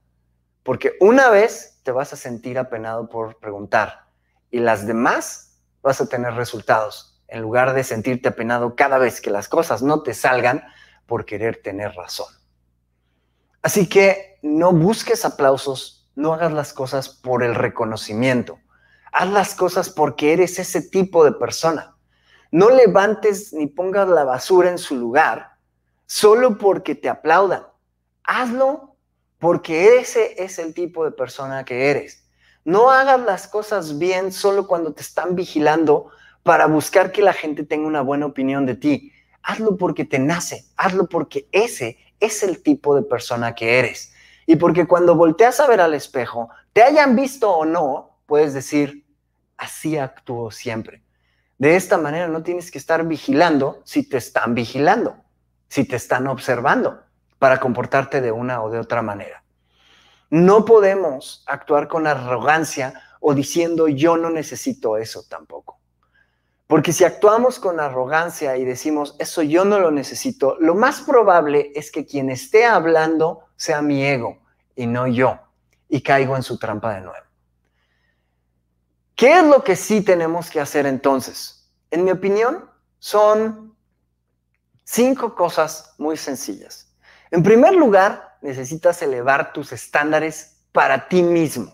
porque 0.62 0.92
una 1.00 1.30
vez 1.30 1.80
te 1.82 1.90
vas 1.90 2.12
a 2.12 2.16
sentir 2.16 2.58
apenado 2.58 3.08
por 3.08 3.38
preguntar 3.38 4.06
y 4.50 4.60
las 4.60 4.86
demás 4.86 5.58
vas 5.82 6.00
a 6.00 6.08
tener 6.08 6.34
resultados, 6.34 7.20
en 7.28 7.42
lugar 7.42 7.74
de 7.74 7.82
sentirte 7.82 8.28
apenado 8.28 8.76
cada 8.76 8.98
vez 8.98 9.20
que 9.20 9.30
las 9.30 9.48
cosas 9.48 9.82
no 9.82 10.02
te 10.02 10.14
salgan 10.14 10.64
por 11.06 11.24
querer 11.24 11.60
tener 11.62 11.92
razón. 11.94 12.28
Así 13.64 13.88
que 13.88 14.38
no 14.42 14.72
busques 14.72 15.24
aplausos, 15.24 16.06
no 16.16 16.34
hagas 16.34 16.52
las 16.52 16.74
cosas 16.74 17.08
por 17.08 17.42
el 17.42 17.54
reconocimiento. 17.54 18.58
Haz 19.10 19.30
las 19.30 19.54
cosas 19.54 19.88
porque 19.88 20.34
eres 20.34 20.58
ese 20.58 20.82
tipo 20.82 21.24
de 21.24 21.32
persona. 21.32 21.96
No 22.50 22.68
levantes 22.68 23.54
ni 23.54 23.66
pongas 23.66 24.06
la 24.06 24.24
basura 24.24 24.68
en 24.68 24.76
su 24.76 24.96
lugar 24.96 25.52
solo 26.04 26.58
porque 26.58 26.94
te 26.94 27.08
aplaudan. 27.08 27.66
Hazlo 28.22 28.96
porque 29.38 29.96
ese 29.96 30.44
es 30.44 30.58
el 30.58 30.74
tipo 30.74 31.06
de 31.06 31.12
persona 31.12 31.64
que 31.64 31.90
eres. 31.90 32.28
No 32.66 32.90
hagas 32.90 33.20
las 33.22 33.48
cosas 33.48 33.96
bien 33.98 34.30
solo 34.30 34.66
cuando 34.66 34.92
te 34.92 35.00
están 35.00 35.36
vigilando 35.36 36.10
para 36.42 36.66
buscar 36.66 37.12
que 37.12 37.22
la 37.22 37.32
gente 37.32 37.64
tenga 37.64 37.86
una 37.86 38.02
buena 38.02 38.26
opinión 38.26 38.66
de 38.66 38.74
ti. 38.74 39.12
Hazlo 39.42 39.78
porque 39.78 40.04
te 40.04 40.18
nace, 40.18 40.66
hazlo 40.76 41.08
porque 41.08 41.48
ese 41.50 41.96
es 42.20 42.42
el 42.42 42.62
tipo 42.62 42.94
de 42.94 43.02
persona 43.02 43.54
que 43.54 43.78
eres. 43.78 44.12
Y 44.46 44.56
porque 44.56 44.86
cuando 44.86 45.14
volteas 45.14 45.60
a 45.60 45.66
ver 45.66 45.80
al 45.80 45.94
espejo, 45.94 46.50
te 46.72 46.82
hayan 46.82 47.16
visto 47.16 47.50
o 47.50 47.64
no, 47.64 48.18
puedes 48.26 48.52
decir, 48.54 49.06
así 49.56 49.96
actúo 49.96 50.50
siempre. 50.50 51.02
De 51.58 51.76
esta 51.76 51.98
manera 51.98 52.28
no 52.28 52.42
tienes 52.42 52.70
que 52.70 52.78
estar 52.78 53.06
vigilando 53.06 53.80
si 53.84 54.08
te 54.08 54.16
están 54.16 54.54
vigilando, 54.54 55.16
si 55.68 55.86
te 55.86 55.96
están 55.96 56.26
observando, 56.26 57.02
para 57.38 57.60
comportarte 57.60 58.20
de 58.20 58.32
una 58.32 58.62
o 58.62 58.70
de 58.70 58.78
otra 58.78 59.02
manera. 59.02 59.44
No 60.30 60.64
podemos 60.64 61.44
actuar 61.46 61.86
con 61.88 62.06
arrogancia 62.06 63.00
o 63.20 63.34
diciendo 63.34 63.88
yo 63.88 64.16
no 64.16 64.30
necesito 64.30 64.96
eso 64.96 65.22
tampoco. 65.28 65.78
Porque 66.66 66.92
si 66.92 67.04
actuamos 67.04 67.58
con 67.58 67.78
arrogancia 67.78 68.56
y 68.56 68.64
decimos, 68.64 69.16
eso 69.18 69.42
yo 69.42 69.64
no 69.64 69.78
lo 69.78 69.90
necesito, 69.90 70.56
lo 70.60 70.74
más 70.74 71.02
probable 71.02 71.72
es 71.74 71.92
que 71.92 72.06
quien 72.06 72.30
esté 72.30 72.64
hablando 72.64 73.44
sea 73.56 73.82
mi 73.82 74.04
ego 74.04 74.38
y 74.74 74.86
no 74.86 75.06
yo, 75.06 75.38
y 75.88 76.02
caigo 76.02 76.36
en 76.36 76.42
su 76.42 76.58
trampa 76.58 76.94
de 76.94 77.02
nuevo. 77.02 77.24
¿Qué 79.14 79.38
es 79.38 79.44
lo 79.44 79.62
que 79.62 79.76
sí 79.76 80.02
tenemos 80.02 80.50
que 80.50 80.60
hacer 80.60 80.86
entonces? 80.86 81.70
En 81.90 82.02
mi 82.02 82.10
opinión, 82.10 82.68
son 82.98 83.76
cinco 84.82 85.34
cosas 85.34 85.94
muy 85.98 86.16
sencillas. 86.16 86.96
En 87.30 87.42
primer 87.42 87.74
lugar, 87.74 88.38
necesitas 88.40 89.02
elevar 89.02 89.52
tus 89.52 89.72
estándares 89.72 90.64
para 90.72 91.08
ti 91.08 91.22
mismo. 91.22 91.73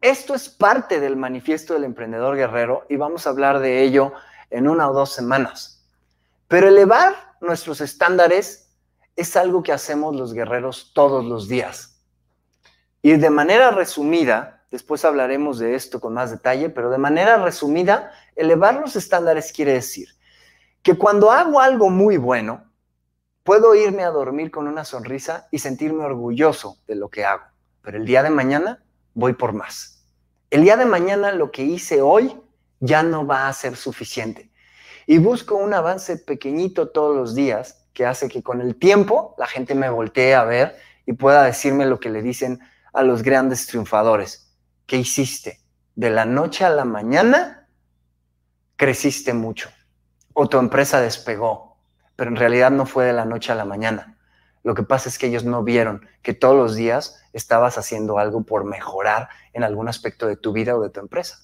Esto 0.00 0.34
es 0.34 0.48
parte 0.48 0.98
del 0.98 1.16
manifiesto 1.16 1.74
del 1.74 1.84
emprendedor 1.84 2.34
guerrero 2.34 2.86
y 2.88 2.96
vamos 2.96 3.26
a 3.26 3.30
hablar 3.30 3.58
de 3.58 3.82
ello 3.82 4.14
en 4.48 4.66
una 4.66 4.88
o 4.88 4.94
dos 4.94 5.12
semanas. 5.12 5.84
Pero 6.48 6.68
elevar 6.68 7.14
nuestros 7.42 7.82
estándares 7.82 8.70
es 9.14 9.36
algo 9.36 9.62
que 9.62 9.72
hacemos 9.72 10.16
los 10.16 10.32
guerreros 10.32 10.92
todos 10.94 11.22
los 11.22 11.48
días. 11.48 12.00
Y 13.02 13.12
de 13.12 13.28
manera 13.28 13.72
resumida, 13.72 14.64
después 14.70 15.04
hablaremos 15.04 15.58
de 15.58 15.74
esto 15.74 16.00
con 16.00 16.14
más 16.14 16.30
detalle, 16.30 16.70
pero 16.70 16.88
de 16.88 16.98
manera 16.98 17.36
resumida, 17.36 18.10
elevar 18.36 18.80
los 18.80 18.96
estándares 18.96 19.52
quiere 19.52 19.74
decir 19.74 20.08
que 20.82 20.96
cuando 20.96 21.30
hago 21.30 21.60
algo 21.60 21.90
muy 21.90 22.16
bueno, 22.16 22.64
puedo 23.44 23.74
irme 23.74 24.04
a 24.04 24.10
dormir 24.10 24.50
con 24.50 24.66
una 24.66 24.86
sonrisa 24.86 25.46
y 25.50 25.58
sentirme 25.58 26.04
orgulloso 26.04 26.78
de 26.86 26.94
lo 26.94 27.10
que 27.10 27.26
hago, 27.26 27.44
pero 27.82 27.98
el 27.98 28.06
día 28.06 28.22
de 28.22 28.30
mañana 28.30 28.82
voy 29.20 29.34
por 29.34 29.52
más. 29.52 30.04
El 30.50 30.62
día 30.62 30.76
de 30.76 30.86
mañana 30.86 31.30
lo 31.30 31.52
que 31.52 31.62
hice 31.62 32.02
hoy 32.02 32.36
ya 32.80 33.04
no 33.04 33.24
va 33.24 33.46
a 33.46 33.52
ser 33.52 33.76
suficiente. 33.76 34.50
Y 35.06 35.18
busco 35.18 35.54
un 35.54 35.72
avance 35.74 36.16
pequeñito 36.16 36.88
todos 36.88 37.14
los 37.14 37.34
días 37.36 37.86
que 37.92 38.06
hace 38.06 38.28
que 38.28 38.42
con 38.42 38.60
el 38.60 38.76
tiempo 38.76 39.36
la 39.38 39.46
gente 39.46 39.76
me 39.76 39.88
voltee 39.88 40.34
a 40.34 40.44
ver 40.44 40.76
y 41.06 41.12
pueda 41.12 41.44
decirme 41.44 41.86
lo 41.86 42.00
que 42.00 42.10
le 42.10 42.22
dicen 42.22 42.58
a 42.92 43.02
los 43.02 43.22
grandes 43.22 43.66
triunfadores. 43.66 44.56
¿Qué 44.86 44.96
hiciste? 44.96 45.60
De 45.94 46.10
la 46.10 46.24
noche 46.24 46.64
a 46.64 46.70
la 46.70 46.84
mañana 46.84 47.68
creciste 48.76 49.34
mucho 49.34 49.70
o 50.32 50.48
tu 50.48 50.58
empresa 50.58 51.00
despegó, 51.00 51.76
pero 52.16 52.30
en 52.30 52.36
realidad 52.36 52.70
no 52.70 52.86
fue 52.86 53.04
de 53.04 53.12
la 53.12 53.24
noche 53.24 53.52
a 53.52 53.54
la 53.54 53.64
mañana. 53.64 54.16
Lo 54.62 54.74
que 54.74 54.82
pasa 54.82 55.08
es 55.08 55.18
que 55.18 55.26
ellos 55.26 55.44
no 55.44 55.62
vieron 55.62 56.06
que 56.22 56.34
todos 56.34 56.56
los 56.56 56.74
días 56.74 57.22
estabas 57.32 57.78
haciendo 57.78 58.18
algo 58.18 58.42
por 58.44 58.64
mejorar 58.64 59.28
en 59.52 59.64
algún 59.64 59.88
aspecto 59.88 60.26
de 60.26 60.36
tu 60.36 60.52
vida 60.52 60.76
o 60.76 60.80
de 60.80 60.90
tu 60.90 61.00
empresa. 61.00 61.38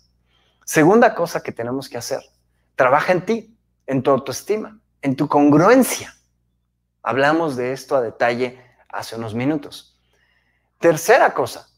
Segunda 0.64 1.14
cosa 1.14 1.42
que 1.42 1.52
tenemos 1.52 1.88
que 1.88 1.96
hacer, 1.96 2.20
trabaja 2.74 3.12
en 3.12 3.24
ti, 3.24 3.59
en 3.87 4.02
tu 4.02 4.11
autoestima, 4.11 4.81
en 5.00 5.16
tu 5.16 5.29
congruencia. 5.29 6.14
Hablamos 7.02 7.57
de 7.57 7.72
esto 7.72 7.96
a 7.96 8.02
detalle 8.02 8.61
hace 8.88 9.16
unos 9.16 9.35
minutos. 9.35 9.98
Tercera 10.79 11.33
cosa, 11.33 11.68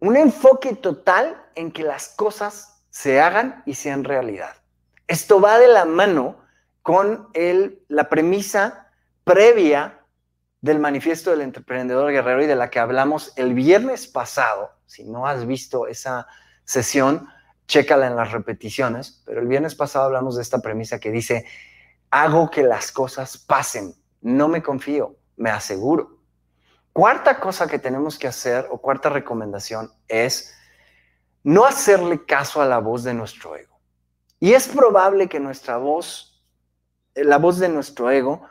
un 0.00 0.16
enfoque 0.16 0.76
total 0.76 1.42
en 1.54 1.72
que 1.72 1.82
las 1.82 2.10
cosas 2.10 2.82
se 2.90 3.20
hagan 3.20 3.62
y 3.66 3.74
sean 3.74 4.04
realidad. 4.04 4.54
Esto 5.08 5.40
va 5.40 5.58
de 5.58 5.68
la 5.68 5.84
mano 5.84 6.36
con 6.82 7.28
la 7.88 8.08
premisa 8.08 8.88
previa 9.24 9.97
del 10.60 10.78
manifiesto 10.78 11.30
del 11.30 11.42
emprendedor 11.42 12.10
guerrero 12.10 12.42
y 12.42 12.46
de 12.46 12.56
la 12.56 12.70
que 12.70 12.78
hablamos 12.78 13.32
el 13.36 13.54
viernes 13.54 14.06
pasado. 14.06 14.70
Si 14.86 15.04
no 15.04 15.26
has 15.26 15.46
visto 15.46 15.86
esa 15.86 16.26
sesión, 16.64 17.28
chécala 17.66 18.06
en 18.06 18.16
las 18.16 18.32
repeticiones, 18.32 19.22
pero 19.24 19.40
el 19.40 19.46
viernes 19.46 19.74
pasado 19.74 20.06
hablamos 20.06 20.36
de 20.36 20.42
esta 20.42 20.60
premisa 20.60 20.98
que 20.98 21.10
dice, 21.10 21.46
hago 22.10 22.50
que 22.50 22.62
las 22.62 22.90
cosas 22.90 23.38
pasen, 23.38 23.94
no 24.20 24.48
me 24.48 24.62
confío, 24.62 25.16
me 25.36 25.50
aseguro. 25.50 26.18
Cuarta 26.92 27.38
cosa 27.38 27.68
que 27.68 27.78
tenemos 27.78 28.18
que 28.18 28.26
hacer 28.26 28.66
o 28.70 28.78
cuarta 28.78 29.08
recomendación 29.08 29.92
es 30.08 30.54
no 31.44 31.64
hacerle 31.64 32.24
caso 32.24 32.60
a 32.60 32.66
la 32.66 32.78
voz 32.78 33.04
de 33.04 33.14
nuestro 33.14 33.54
ego. 33.54 33.78
Y 34.40 34.54
es 34.54 34.68
probable 34.68 35.28
que 35.28 35.40
nuestra 35.40 35.76
voz, 35.76 36.42
eh, 37.14 37.24
la 37.24 37.38
voz 37.38 37.58
de 37.58 37.68
nuestro 37.68 38.10
ego, 38.10 38.42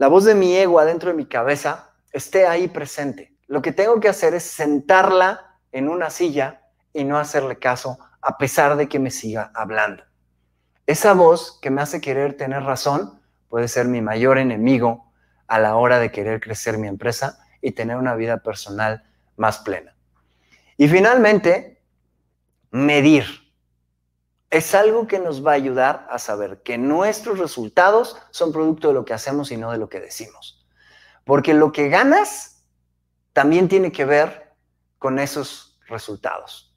la 0.00 0.08
voz 0.08 0.24
de 0.24 0.34
mi 0.34 0.56
ego 0.56 0.80
adentro 0.80 1.10
de 1.10 1.16
mi 1.16 1.26
cabeza, 1.26 1.90
esté 2.10 2.46
ahí 2.46 2.68
presente. 2.68 3.36
Lo 3.48 3.60
que 3.60 3.70
tengo 3.70 4.00
que 4.00 4.08
hacer 4.08 4.32
es 4.32 4.44
sentarla 4.44 5.58
en 5.72 5.90
una 5.90 6.08
silla 6.08 6.62
y 6.94 7.04
no 7.04 7.18
hacerle 7.18 7.58
caso 7.58 7.98
a 8.22 8.38
pesar 8.38 8.76
de 8.76 8.88
que 8.88 8.98
me 8.98 9.10
siga 9.10 9.52
hablando. 9.54 10.02
Esa 10.86 11.12
voz 11.12 11.58
que 11.60 11.68
me 11.68 11.82
hace 11.82 12.00
querer 12.00 12.34
tener 12.38 12.62
razón 12.62 13.20
puede 13.50 13.68
ser 13.68 13.88
mi 13.88 14.00
mayor 14.00 14.38
enemigo 14.38 15.12
a 15.46 15.58
la 15.58 15.76
hora 15.76 15.98
de 15.98 16.10
querer 16.10 16.40
crecer 16.40 16.78
mi 16.78 16.88
empresa 16.88 17.38
y 17.60 17.72
tener 17.72 17.98
una 17.98 18.14
vida 18.14 18.38
personal 18.38 19.04
más 19.36 19.58
plena. 19.58 19.94
Y 20.78 20.88
finalmente, 20.88 21.82
medir. 22.70 23.26
Es 24.50 24.74
algo 24.74 25.06
que 25.06 25.20
nos 25.20 25.46
va 25.46 25.52
a 25.52 25.54
ayudar 25.54 26.06
a 26.10 26.18
saber 26.18 26.62
que 26.62 26.76
nuestros 26.76 27.38
resultados 27.38 28.16
son 28.30 28.52
producto 28.52 28.88
de 28.88 28.94
lo 28.94 29.04
que 29.04 29.14
hacemos 29.14 29.52
y 29.52 29.56
no 29.56 29.70
de 29.70 29.78
lo 29.78 29.88
que 29.88 30.00
decimos. 30.00 30.66
Porque 31.24 31.54
lo 31.54 31.70
que 31.70 31.88
ganas 31.88 32.64
también 33.32 33.68
tiene 33.68 33.92
que 33.92 34.04
ver 34.04 34.56
con 34.98 35.18
esos 35.18 35.78
resultados. 35.86 36.74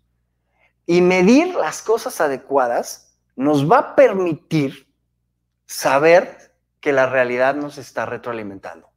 Y 0.85 1.01
medir 1.01 1.55
las 1.55 1.81
cosas 1.81 2.21
adecuadas 2.21 3.17
nos 3.35 3.69
va 3.69 3.77
a 3.79 3.95
permitir 3.95 4.93
saber 5.65 6.53
que 6.79 6.93
la 6.93 7.07
realidad 7.07 7.55
nos 7.55 7.77
está 7.77 8.05
retroalimentando. 8.05 8.89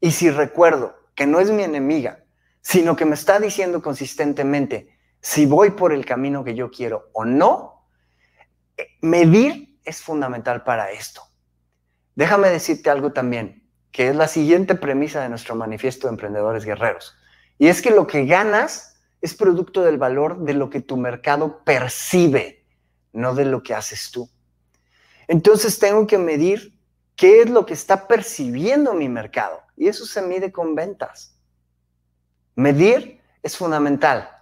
Y 0.00 0.10
si 0.10 0.30
recuerdo 0.30 0.96
que 1.14 1.26
no 1.26 1.40
es 1.40 1.50
mi 1.50 1.62
enemiga, 1.62 2.24
sino 2.60 2.96
que 2.96 3.04
me 3.04 3.14
está 3.14 3.38
diciendo 3.38 3.80
consistentemente 3.80 4.98
si 5.20 5.46
voy 5.46 5.70
por 5.70 5.92
el 5.92 6.04
camino 6.04 6.44
que 6.44 6.54
yo 6.54 6.70
quiero 6.70 7.10
o 7.12 7.24
no, 7.24 7.75
medir 9.00 9.78
es 9.84 10.02
fundamental 10.02 10.62
para 10.64 10.90
esto. 10.90 11.22
Déjame 12.14 12.48
decirte 12.48 12.90
algo 12.90 13.12
también, 13.12 13.68
que 13.92 14.08
es 14.08 14.16
la 14.16 14.28
siguiente 14.28 14.74
premisa 14.74 15.22
de 15.22 15.28
nuestro 15.28 15.54
manifiesto 15.54 16.06
de 16.06 16.12
emprendedores 16.12 16.64
guerreros. 16.64 17.14
Y 17.58 17.68
es 17.68 17.80
que 17.82 17.90
lo 17.90 18.06
que 18.06 18.26
ganas 18.26 19.00
es 19.20 19.34
producto 19.34 19.82
del 19.82 19.98
valor 19.98 20.38
de 20.44 20.54
lo 20.54 20.70
que 20.70 20.80
tu 20.80 20.96
mercado 20.96 21.64
percibe, 21.64 22.64
no 23.12 23.34
de 23.34 23.44
lo 23.44 23.62
que 23.62 23.74
haces 23.74 24.10
tú. 24.10 24.28
Entonces 25.28 25.78
tengo 25.78 26.06
que 26.06 26.18
medir 26.18 26.78
qué 27.16 27.42
es 27.42 27.50
lo 27.50 27.66
que 27.66 27.74
está 27.74 28.06
percibiendo 28.06 28.94
mi 28.94 29.08
mercado. 29.08 29.62
Y 29.76 29.88
eso 29.88 30.06
se 30.06 30.22
mide 30.22 30.52
con 30.52 30.74
ventas. 30.74 31.38
Medir 32.54 33.20
es 33.42 33.56
fundamental. 33.56 34.35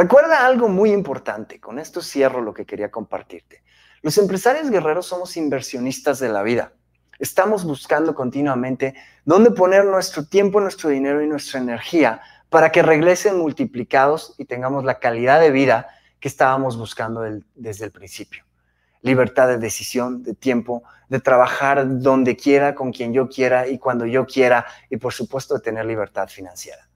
Recuerda 0.00 0.46
algo 0.46 0.66
muy 0.66 0.92
importante. 0.92 1.60
Con 1.60 1.78
esto 1.78 2.00
cierro 2.00 2.40
lo 2.40 2.54
que 2.54 2.64
quería 2.64 2.90
compartirte. 2.90 3.62
Los 4.00 4.16
empresarios 4.16 4.70
guerreros 4.70 5.04
somos 5.04 5.36
inversionistas 5.36 6.18
de 6.18 6.30
la 6.30 6.42
vida. 6.42 6.72
Estamos 7.18 7.66
buscando 7.66 8.14
continuamente 8.14 8.94
dónde 9.26 9.50
poner 9.50 9.84
nuestro 9.84 10.24
tiempo, 10.24 10.58
nuestro 10.58 10.88
dinero 10.88 11.22
y 11.22 11.26
nuestra 11.26 11.60
energía 11.60 12.22
para 12.48 12.72
que 12.72 12.80
regresen 12.80 13.36
multiplicados 13.36 14.34
y 14.38 14.46
tengamos 14.46 14.84
la 14.84 15.00
calidad 15.00 15.38
de 15.38 15.50
vida 15.50 15.88
que 16.18 16.28
estábamos 16.28 16.78
buscando 16.78 17.20
desde 17.54 17.84
el 17.84 17.90
principio 17.90 18.46
libertad 19.02 19.48
de 19.48 19.58
decisión, 19.58 20.22
de 20.22 20.34
tiempo, 20.34 20.82
de 21.10 21.20
trabajar 21.20 22.00
donde 22.00 22.36
quiera, 22.36 22.74
con 22.74 22.90
quien 22.90 23.12
yo 23.12 23.28
quiera 23.28 23.66
y 23.66 23.78
cuando 23.78 24.04
yo 24.06 24.26
quiera, 24.26 24.66
y 24.90 24.96
por 24.96 25.12
supuesto 25.14 25.54
de 25.54 25.60
tener 25.60 25.86
libertad 25.86 26.28
financiera. 26.28 26.86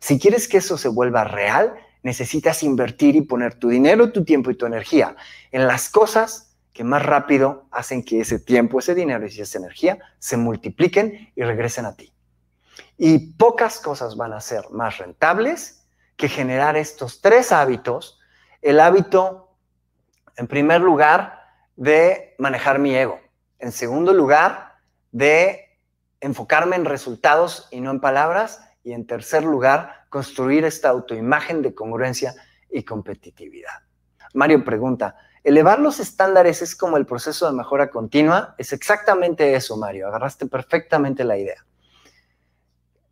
Si 0.00 0.18
quieres 0.18 0.48
que 0.48 0.56
eso 0.58 0.78
se 0.78 0.88
vuelva 0.88 1.24
real, 1.24 1.74
necesitas 2.02 2.62
invertir 2.62 3.16
y 3.16 3.22
poner 3.22 3.54
tu 3.54 3.68
dinero, 3.68 4.12
tu 4.12 4.24
tiempo 4.24 4.50
y 4.50 4.56
tu 4.56 4.66
energía 4.66 5.16
en 5.50 5.66
las 5.66 5.88
cosas 5.88 6.52
que 6.72 6.84
más 6.84 7.04
rápido 7.04 7.66
hacen 7.70 8.02
que 8.02 8.20
ese 8.20 8.38
tiempo, 8.38 8.78
ese 8.78 8.94
dinero 8.94 9.26
y 9.26 9.40
esa 9.40 9.58
energía 9.58 9.98
se 10.18 10.36
multipliquen 10.36 11.32
y 11.34 11.42
regresen 11.42 11.84
a 11.84 11.94
ti. 11.94 12.12
Y 12.96 13.32
pocas 13.34 13.78
cosas 13.78 14.16
van 14.16 14.32
a 14.32 14.40
ser 14.40 14.70
más 14.70 14.98
rentables 14.98 15.84
que 16.16 16.28
generar 16.28 16.76
estos 16.76 17.20
tres 17.20 17.52
hábitos. 17.52 18.18
El 18.62 18.80
hábito, 18.80 19.56
en 20.36 20.46
primer 20.46 20.80
lugar, 20.80 21.40
de 21.76 22.34
manejar 22.38 22.78
mi 22.78 22.94
ego. 22.94 23.20
En 23.58 23.72
segundo 23.72 24.12
lugar, 24.12 24.76
de 25.10 25.78
enfocarme 26.20 26.76
en 26.76 26.84
resultados 26.84 27.68
y 27.70 27.80
no 27.80 27.90
en 27.90 28.00
palabras. 28.00 28.60
Y 28.84 28.92
en 28.92 29.06
tercer 29.06 29.44
lugar, 29.44 30.06
construir 30.08 30.64
esta 30.64 30.88
autoimagen 30.88 31.62
de 31.62 31.74
congruencia 31.74 32.34
y 32.70 32.82
competitividad. 32.82 33.82
Mario 34.34 34.64
pregunta, 34.64 35.16
¿elevar 35.44 35.78
los 35.78 36.00
estándares 36.00 36.62
es 36.62 36.74
como 36.74 36.96
el 36.96 37.06
proceso 37.06 37.46
de 37.46 37.56
mejora 37.56 37.90
continua? 37.90 38.54
Es 38.58 38.72
exactamente 38.72 39.54
eso, 39.54 39.76
Mario. 39.76 40.08
Agarraste 40.08 40.46
perfectamente 40.46 41.24
la 41.24 41.38
idea. 41.38 41.64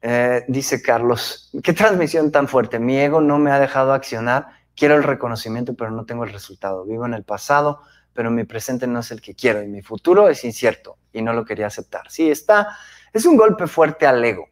Eh, 0.02 0.44
dice 0.48 0.80
Carlos, 0.80 1.50
qué 1.62 1.72
transmisión 1.72 2.32
tan 2.32 2.48
fuerte. 2.48 2.78
Mi 2.78 2.98
ego 2.98 3.20
no 3.20 3.38
me 3.38 3.50
ha 3.50 3.60
dejado 3.60 3.92
accionar. 3.92 4.48
Quiero 4.74 4.96
el 4.96 5.02
reconocimiento, 5.02 5.74
pero 5.74 5.90
no 5.90 6.06
tengo 6.06 6.24
el 6.24 6.32
resultado. 6.32 6.86
Vivo 6.86 7.04
en 7.04 7.14
el 7.14 7.24
pasado, 7.24 7.82
pero 8.14 8.30
mi 8.30 8.44
presente 8.44 8.86
no 8.86 9.00
es 9.00 9.10
el 9.10 9.20
que 9.20 9.34
quiero 9.34 9.62
y 9.62 9.68
mi 9.68 9.82
futuro 9.82 10.28
es 10.28 10.44
incierto 10.44 10.96
y 11.12 11.22
no 11.22 11.32
lo 11.32 11.44
quería 11.44 11.66
aceptar. 11.66 12.10
Sí, 12.10 12.30
está, 12.30 12.76
es 13.12 13.26
un 13.26 13.36
golpe 13.36 13.66
fuerte 13.66 14.06
al 14.06 14.24
ego, 14.24 14.48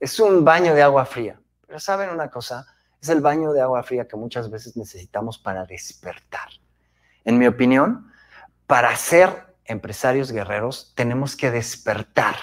es 0.00 0.20
un 0.20 0.44
baño 0.44 0.74
de 0.74 0.82
agua 0.82 1.04
fría, 1.04 1.40
pero 1.66 1.80
saben 1.80 2.10
una 2.10 2.30
cosa, 2.30 2.66
es 3.00 3.08
el 3.08 3.20
baño 3.20 3.52
de 3.52 3.60
agua 3.60 3.82
fría 3.82 4.08
que 4.08 4.16
muchas 4.16 4.50
veces 4.50 4.76
necesitamos 4.76 5.38
para 5.38 5.64
despertar. 5.64 6.48
En 7.24 7.38
mi 7.38 7.46
opinión, 7.46 8.10
para 8.66 8.94
ser 8.96 9.54
empresarios 9.64 10.32
guerreros 10.32 10.92
tenemos 10.94 11.36
que 11.36 11.50
despertar 11.50 12.36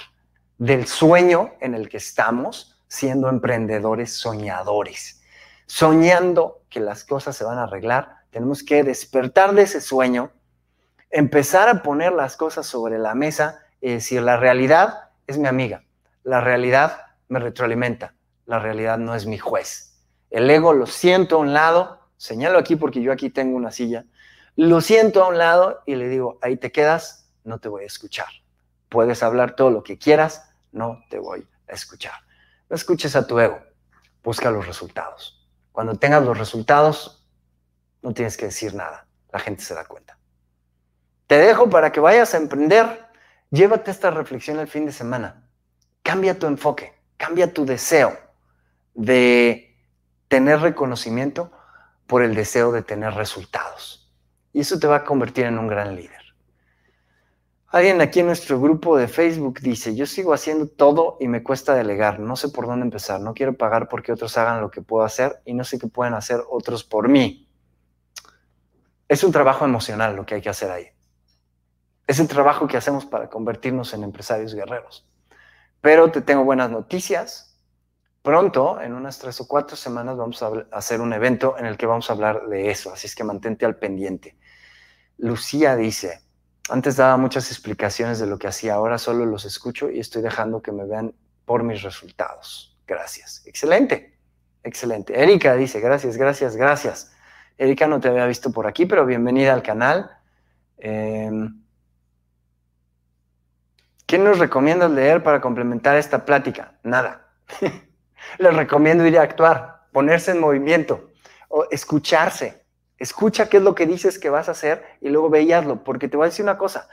del 0.58 0.88
sueño 0.88 1.54
en 1.60 1.74
el 1.74 1.90
que 1.90 1.98
estamos 1.98 2.82
siendo 2.88 3.30
emprendedores 3.30 4.14
soñadores. 4.14 5.22
Soñando 5.66 6.62
que 6.70 6.80
las 6.80 7.04
cosas 7.04 7.36
se 7.36 7.44
van 7.44 7.58
a 7.58 7.64
arreglar, 7.64 8.18
tenemos 8.30 8.64
que 8.64 8.84
despertar 8.84 9.54
de 9.54 9.64
ese 9.64 9.82
sueño 9.82 10.32
empezar 11.10 11.70
a 11.70 11.82
poner 11.82 12.12
las 12.12 12.38
cosas 12.38 12.66
sobre 12.66 13.00
la 13.00 13.16
mesa 13.16 13.60
y 13.82 13.92
decir, 13.92 14.22
la 14.22 14.38
realidad 14.38 15.10
es 15.28 15.38
mi 15.38 15.48
amiga, 15.48 15.84
la 16.24 16.42
realidad 16.42 17.05
me 17.28 17.40
retroalimenta, 17.40 18.16
la 18.46 18.60
realidad 18.60 18.98
no 18.98 19.16
es 19.16 19.26
mi 19.26 19.38
juez. 19.38 20.00
El 20.30 20.50
ego 20.50 20.74
lo 20.74 20.86
siento 20.86 21.36
a 21.36 21.40
un 21.40 21.54
lado, 21.54 22.00
señalo 22.18 22.58
aquí 22.58 22.76
porque 22.76 23.02
yo 23.02 23.12
aquí 23.12 23.30
tengo 23.30 23.56
una 23.56 23.72
silla, 23.72 24.06
lo 24.56 24.82
siento 24.82 25.24
a 25.24 25.28
un 25.28 25.38
lado 25.38 25.82
y 25.86 25.96
le 25.96 26.08
digo, 26.08 26.40
ahí 26.42 26.58
te 26.58 26.72
quedas, 26.72 27.30
no 27.44 27.60
te 27.60 27.70
voy 27.70 27.84
a 27.84 27.88
escuchar. 27.88 28.28
Puedes 28.90 29.24
hablar 29.24 29.56
todo 29.56 29.70
lo 29.70 29.84
que 29.84 29.98
quieras, 29.98 30.50
no 30.72 31.02
te 31.10 31.20
voy 31.20 31.48
a 31.68 31.74
escuchar. 31.74 32.14
No 32.70 32.76
escuches 32.76 33.16
a 33.16 33.28
tu 33.28 33.40
ego, 33.40 33.60
busca 34.24 34.52
los 34.52 34.66
resultados. 34.66 35.48
Cuando 35.72 35.96
tengas 35.96 36.24
los 36.24 36.38
resultados, 36.38 37.28
no 38.02 38.14
tienes 38.14 38.38
que 38.38 38.46
decir 38.46 38.74
nada, 38.74 39.08
la 39.32 39.40
gente 39.40 39.62
se 39.62 39.74
da 39.74 39.86
cuenta. 39.86 40.18
Te 41.28 41.38
dejo 41.38 41.70
para 41.70 41.92
que 41.92 42.00
vayas 42.00 42.34
a 42.34 42.38
emprender. 42.38 43.06
Llévate 43.50 43.92
esta 43.92 44.12
reflexión 44.12 44.60
el 44.60 44.68
fin 44.68 44.86
de 44.86 44.92
semana. 44.92 45.50
Cambia 46.04 46.38
tu 46.38 46.46
enfoque, 46.46 46.94
cambia 47.18 47.54
tu 47.54 47.66
deseo 47.66 48.18
de 48.94 49.76
tener 50.28 50.60
reconocimiento 50.60 51.52
por 52.08 52.24
el 52.24 52.36
deseo 52.36 52.72
de 52.72 52.82
tener 52.82 53.14
resultados. 53.14 54.12
Y 54.54 54.62
eso 54.62 54.80
te 54.80 54.88
va 54.88 54.98
a 54.98 55.04
convertir 55.04 55.46
en 55.46 55.58
un 55.58 55.68
gran 55.68 55.96
líder. 55.96 56.26
Alguien 57.68 58.00
aquí 58.00 58.22
en 58.22 58.28
nuestro 58.28 58.60
grupo 58.62 58.98
de 58.98 59.10
Facebook 59.10 59.60
dice, 59.60 59.96
yo 59.96 60.06
sigo 60.06 60.34
haciendo 60.34 60.68
todo 60.68 61.18
y 61.20 61.28
me 61.28 61.44
cuesta 61.44 61.76
delegar, 61.76 62.22
no 62.22 62.38
sé 62.38 62.48
por 62.48 62.68
dónde 62.68 62.86
empezar, 62.86 63.20
no 63.20 63.34
quiero 63.34 63.58
pagar 63.58 63.90
porque 63.90 64.14
otros 64.14 64.38
hagan 64.38 64.62
lo 64.62 64.72
que 64.72 64.82
puedo 64.82 65.04
hacer 65.04 65.42
y 65.44 65.54
no 65.54 65.66
sé 65.66 65.78
qué 65.78 65.88
pueden 65.88 66.14
hacer 66.14 66.42
otros 66.50 66.86
por 66.86 67.10
mí. 67.10 67.50
Es 69.10 69.26
un 69.26 69.34
trabajo 69.34 69.66
emocional 69.66 70.16
lo 70.16 70.26
que 70.26 70.36
hay 70.36 70.42
que 70.42 70.50
hacer 70.50 70.72
ahí. 70.72 70.88
Es 72.08 72.20
el 72.20 72.28
trabajo 72.28 72.66
que 72.68 72.78
hacemos 72.78 73.06
para 73.06 73.30
convertirnos 73.30 73.94
en 73.94 74.04
empresarios 74.04 74.56
guerreros. 74.56 75.06
Pero 75.86 76.10
te 76.10 76.22
tengo 76.22 76.44
buenas 76.44 76.72
noticias. 76.72 77.60
Pronto, 78.24 78.82
en 78.82 78.94
unas 78.94 79.20
tres 79.20 79.40
o 79.40 79.48
cuatro 79.48 79.78
semanas, 79.78 80.18
vamos 80.18 80.42
a 80.42 80.50
hacer 80.72 81.00
un 81.00 81.14
evento 81.14 81.60
en 81.60 81.68
el 81.68 81.78
que 81.78 81.86
vamos 81.86 82.10
a 82.10 82.14
hablar 82.14 82.48
de 82.48 82.72
eso, 82.72 82.92
así 82.92 83.06
es 83.06 83.14
que 83.14 83.24
mantente 83.24 83.68
al 83.68 83.76
pendiente. 83.76 84.36
Lucía 85.20 85.76
dice, 85.76 86.22
antes 86.70 86.96
daba 86.96 87.18
muchas 87.18 87.52
explicaciones 87.52 88.18
de 88.18 88.26
lo 88.26 88.40
que 88.40 88.48
hacía, 88.48 88.74
ahora 88.74 88.98
solo 88.98 89.28
los 89.28 89.46
escucho 89.46 89.92
y 89.92 90.00
estoy 90.00 90.24
dejando 90.24 90.64
que 90.64 90.72
me 90.72 90.86
vean 90.86 91.14
por 91.46 91.62
mis 91.62 91.84
resultados. 91.84 92.76
Gracias. 92.88 93.44
Excelente, 93.46 94.18
excelente. 94.64 95.22
Erika 95.22 95.54
dice, 95.54 95.80
gracias, 95.82 96.18
gracias, 96.18 96.56
gracias. 96.56 97.12
Erika 97.60 97.86
no 97.86 98.00
te 98.00 98.08
había 98.08 98.26
visto 98.26 98.52
por 98.52 98.66
aquí, 98.66 98.88
pero 98.88 99.06
bienvenida 99.06 99.54
al 99.54 99.62
canal. 99.62 100.18
Em, 100.80 101.64
¿Qué 104.06 104.18
nos 104.18 104.40
recomiendas 104.40 104.92
leer 104.92 105.24
para 105.24 105.42
complementar 105.42 105.98
esta 105.98 106.26
plática? 106.26 106.78
Nada. 106.84 107.28
Les 108.38 108.56
recomiendo 108.56 109.06
ir 109.06 109.18
a 109.18 109.24
actuar, 109.24 109.88
ponerse 109.92 110.32
en 110.32 110.40
movimiento, 110.40 111.12
o 111.48 111.68
escucharse, 111.72 112.66
Escucha 112.98 113.50
qué 113.50 113.58
es 113.58 113.64
lo 113.64 113.76
que 113.76 113.86
dices 113.86 114.18
que 114.20 114.30
vas 114.30 114.48
a 114.48 114.54
hacer 114.54 114.84
y 115.02 115.10
luego 115.10 115.30
veíaslo, 115.30 115.84
porque 115.84 116.08
te 116.08 116.16
voy 116.16 116.26
a 116.26 116.30
decir 116.30 116.44
una 116.44 116.58
cosa. 116.58 116.88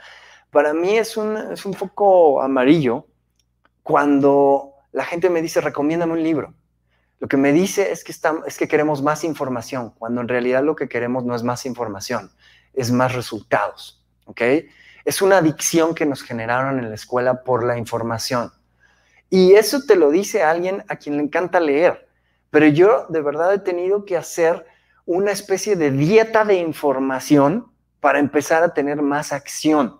Para 0.51 0.73
mí 0.73 0.97
es 0.97 1.15
un, 1.15 1.37
es 1.37 1.65
un 1.65 1.73
foco 1.73 2.41
amarillo 2.41 3.07
cuando 3.81 4.73
la 4.91 5.05
gente 5.05 5.29
me 5.29 5.41
dice, 5.41 5.61
recomiéndame 5.61 6.13
un 6.13 6.23
libro. 6.23 6.53
Lo 7.19 7.27
que 7.29 7.37
me 7.37 7.53
dice 7.53 7.91
es 7.91 8.03
que, 8.03 8.13
es 8.45 8.57
que 8.57 8.67
queremos 8.67 9.01
más 9.01 9.23
información, 9.23 9.91
cuando 9.97 10.19
en 10.19 10.27
realidad 10.27 10.61
lo 10.63 10.75
que 10.75 10.89
queremos 10.89 11.23
no 11.23 11.35
es 11.35 11.43
más 11.43 11.65
información, 11.65 12.31
es 12.73 12.91
más 12.91 13.13
resultados. 13.13 14.05
¿Ok? 14.25 14.41
Es 15.05 15.21
una 15.21 15.37
adicción 15.37 15.93
que 15.93 16.05
nos 16.05 16.23
generaron 16.23 16.79
en 16.79 16.89
la 16.89 16.95
escuela 16.95 17.43
por 17.43 17.63
la 17.63 17.77
información. 17.77 18.51
Y 19.29 19.53
eso 19.53 19.81
te 19.87 19.95
lo 19.95 20.11
dice 20.11 20.43
alguien 20.43 20.83
a 20.87 20.95
quien 20.95 21.17
le 21.17 21.23
encanta 21.23 21.59
leer. 21.59 22.07
Pero 22.49 22.67
yo 22.67 23.07
de 23.09 23.21
verdad 23.21 23.53
he 23.53 23.59
tenido 23.59 24.05
que 24.05 24.15
hacer 24.15 24.65
una 25.05 25.31
especie 25.31 25.75
de 25.75 25.91
dieta 25.91 26.45
de 26.45 26.55
información 26.55 27.71
para 27.99 28.19
empezar 28.19 28.63
a 28.63 28.73
tener 28.73 29.01
más 29.01 29.33
acción. 29.33 29.99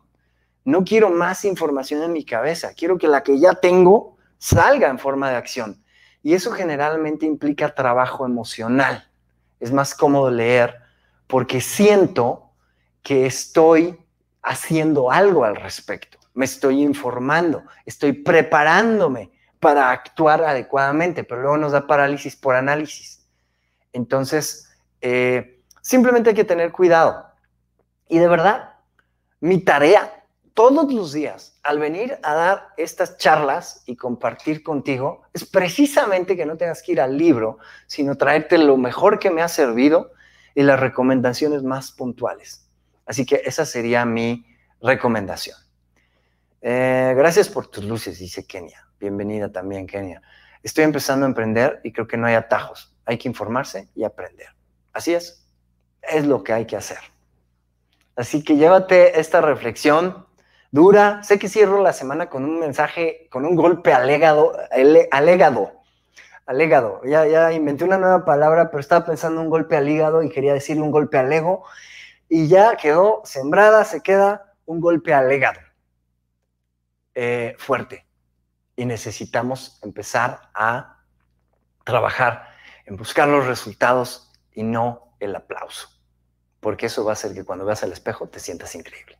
No 0.65 0.83
quiero 0.85 1.09
más 1.09 1.45
información 1.45 2.03
en 2.03 2.13
mi 2.13 2.23
cabeza, 2.23 2.73
quiero 2.75 2.97
que 2.97 3.07
la 3.07 3.23
que 3.23 3.39
ya 3.39 3.53
tengo 3.55 4.17
salga 4.37 4.89
en 4.89 4.99
forma 4.99 5.29
de 5.29 5.35
acción. 5.35 5.83
Y 6.21 6.33
eso 6.33 6.51
generalmente 6.51 7.25
implica 7.25 7.73
trabajo 7.73 8.25
emocional. 8.25 9.09
Es 9.59 9.71
más 9.71 9.95
cómodo 9.95 10.29
leer 10.29 10.77
porque 11.27 11.59
siento 11.59 12.51
que 13.01 13.25
estoy 13.25 13.97
haciendo 14.43 15.11
algo 15.11 15.45
al 15.45 15.55
respecto. 15.55 16.19
Me 16.33 16.45
estoy 16.45 16.81
informando, 16.81 17.63
estoy 17.85 18.13
preparándome 18.13 19.31
para 19.59 19.91
actuar 19.91 20.43
adecuadamente, 20.43 21.23
pero 21.23 21.41
luego 21.41 21.57
nos 21.57 21.71
da 21.71 21.87
parálisis 21.87 22.35
por 22.35 22.55
análisis. 22.55 23.25
Entonces, 23.93 24.69
eh, 25.01 25.61
simplemente 25.81 26.31
hay 26.31 26.35
que 26.35 26.43
tener 26.43 26.71
cuidado. 26.71 27.25
Y 28.09 28.19
de 28.19 28.27
verdad, 28.27 28.73
mi 29.39 29.59
tarea 29.59 30.23
todos 30.53 30.93
los 30.93 31.13
días 31.13 31.59
al 31.63 31.79
venir 31.79 32.19
a 32.21 32.33
dar 32.35 32.67
estas 32.77 33.17
charlas 33.17 33.83
y 33.85 33.95
compartir 33.95 34.63
contigo 34.63 35.23
es 35.33 35.45
precisamente 35.45 36.35
que 36.35 36.45
no 36.45 36.57
tengas 36.57 36.83
que 36.83 36.91
ir 36.91 37.01
al 37.01 37.17
libro, 37.17 37.57
sino 37.87 38.15
traerte 38.15 38.57
lo 38.57 38.77
mejor 38.77 39.17
que 39.17 39.31
me 39.31 39.41
ha 39.41 39.47
servido 39.47 40.11
y 40.53 40.63
las 40.63 40.79
recomendaciones 40.79 41.63
más 41.63 41.91
puntuales. 41.91 42.69
Así 43.13 43.27
que 43.27 43.43
esa 43.45 43.63
sería 43.63 44.05
mi 44.05 44.43
recomendación. 44.81 45.55
Eh, 46.63 47.13
gracias 47.15 47.47
por 47.47 47.67
tus 47.67 47.83
luces, 47.83 48.17
dice 48.17 48.47
Kenia. 48.47 48.87
Bienvenida 48.99 49.51
también, 49.51 49.85
Kenia. 49.85 50.19
Estoy 50.63 50.83
empezando 50.85 51.27
a 51.27 51.29
emprender 51.29 51.79
y 51.83 51.93
creo 51.93 52.07
que 52.07 52.17
no 52.17 52.25
hay 52.25 52.33
atajos. 52.33 52.91
Hay 53.05 53.19
que 53.19 53.27
informarse 53.27 53.87
y 53.93 54.03
aprender. 54.03 54.47
Así 54.93 55.13
es, 55.13 55.47
es 56.01 56.25
lo 56.25 56.43
que 56.43 56.53
hay 56.53 56.65
que 56.65 56.75
hacer. 56.75 56.97
Así 58.15 58.43
que 58.43 58.55
llévate 58.55 59.19
esta 59.19 59.41
reflexión 59.41 60.25
dura. 60.71 61.21
Sé 61.21 61.37
que 61.37 61.49
cierro 61.49 61.83
la 61.83 61.93
semana 61.93 62.31
con 62.31 62.43
un 62.43 62.59
mensaje, 62.59 63.27
con 63.29 63.45
un 63.45 63.55
golpe 63.55 63.93
alegado, 63.93 64.57
alegado, 65.11 65.83
alegado. 66.47 66.99
Ya, 67.05 67.27
ya 67.27 67.53
inventé 67.53 67.83
una 67.83 67.99
nueva 67.99 68.25
palabra, 68.25 68.71
pero 68.71 68.81
estaba 68.81 69.05
pensando 69.05 69.39
un 69.39 69.51
golpe 69.51 69.77
al 69.77 69.87
hígado 69.87 70.23
y 70.23 70.29
quería 70.29 70.55
decir 70.55 70.81
un 70.81 70.89
golpe 70.89 71.19
al 71.19 71.31
ego. 71.31 71.63
Y 72.35 72.47
ya 72.47 72.77
quedó 72.77 73.21
sembrada, 73.25 73.85
se 73.85 74.01
queda 74.01 74.55
un 74.65 74.81
golpe 74.81 75.13
al 75.13 75.31
hígado. 75.31 75.59
Eh, 77.13 77.55
fuerte. 77.59 78.07
Y 78.75 78.85
necesitamos 78.85 79.77
empezar 79.83 80.49
a 80.55 81.05
trabajar 81.85 82.47
en 82.85 82.97
buscar 82.97 83.27
los 83.27 83.45
resultados 83.45 84.31
y 84.51 84.63
no 84.63 85.15
el 85.19 85.35
aplauso, 85.35 85.89
porque 86.59 86.87
eso 86.87 87.05
va 87.05 87.11
a 87.11 87.13
hacer 87.13 87.35
que 87.35 87.45
cuando 87.45 87.65
veas 87.65 87.83
al 87.83 87.91
espejo 87.91 88.27
te 88.27 88.39
sientas 88.39 88.73
increíble. 88.73 89.19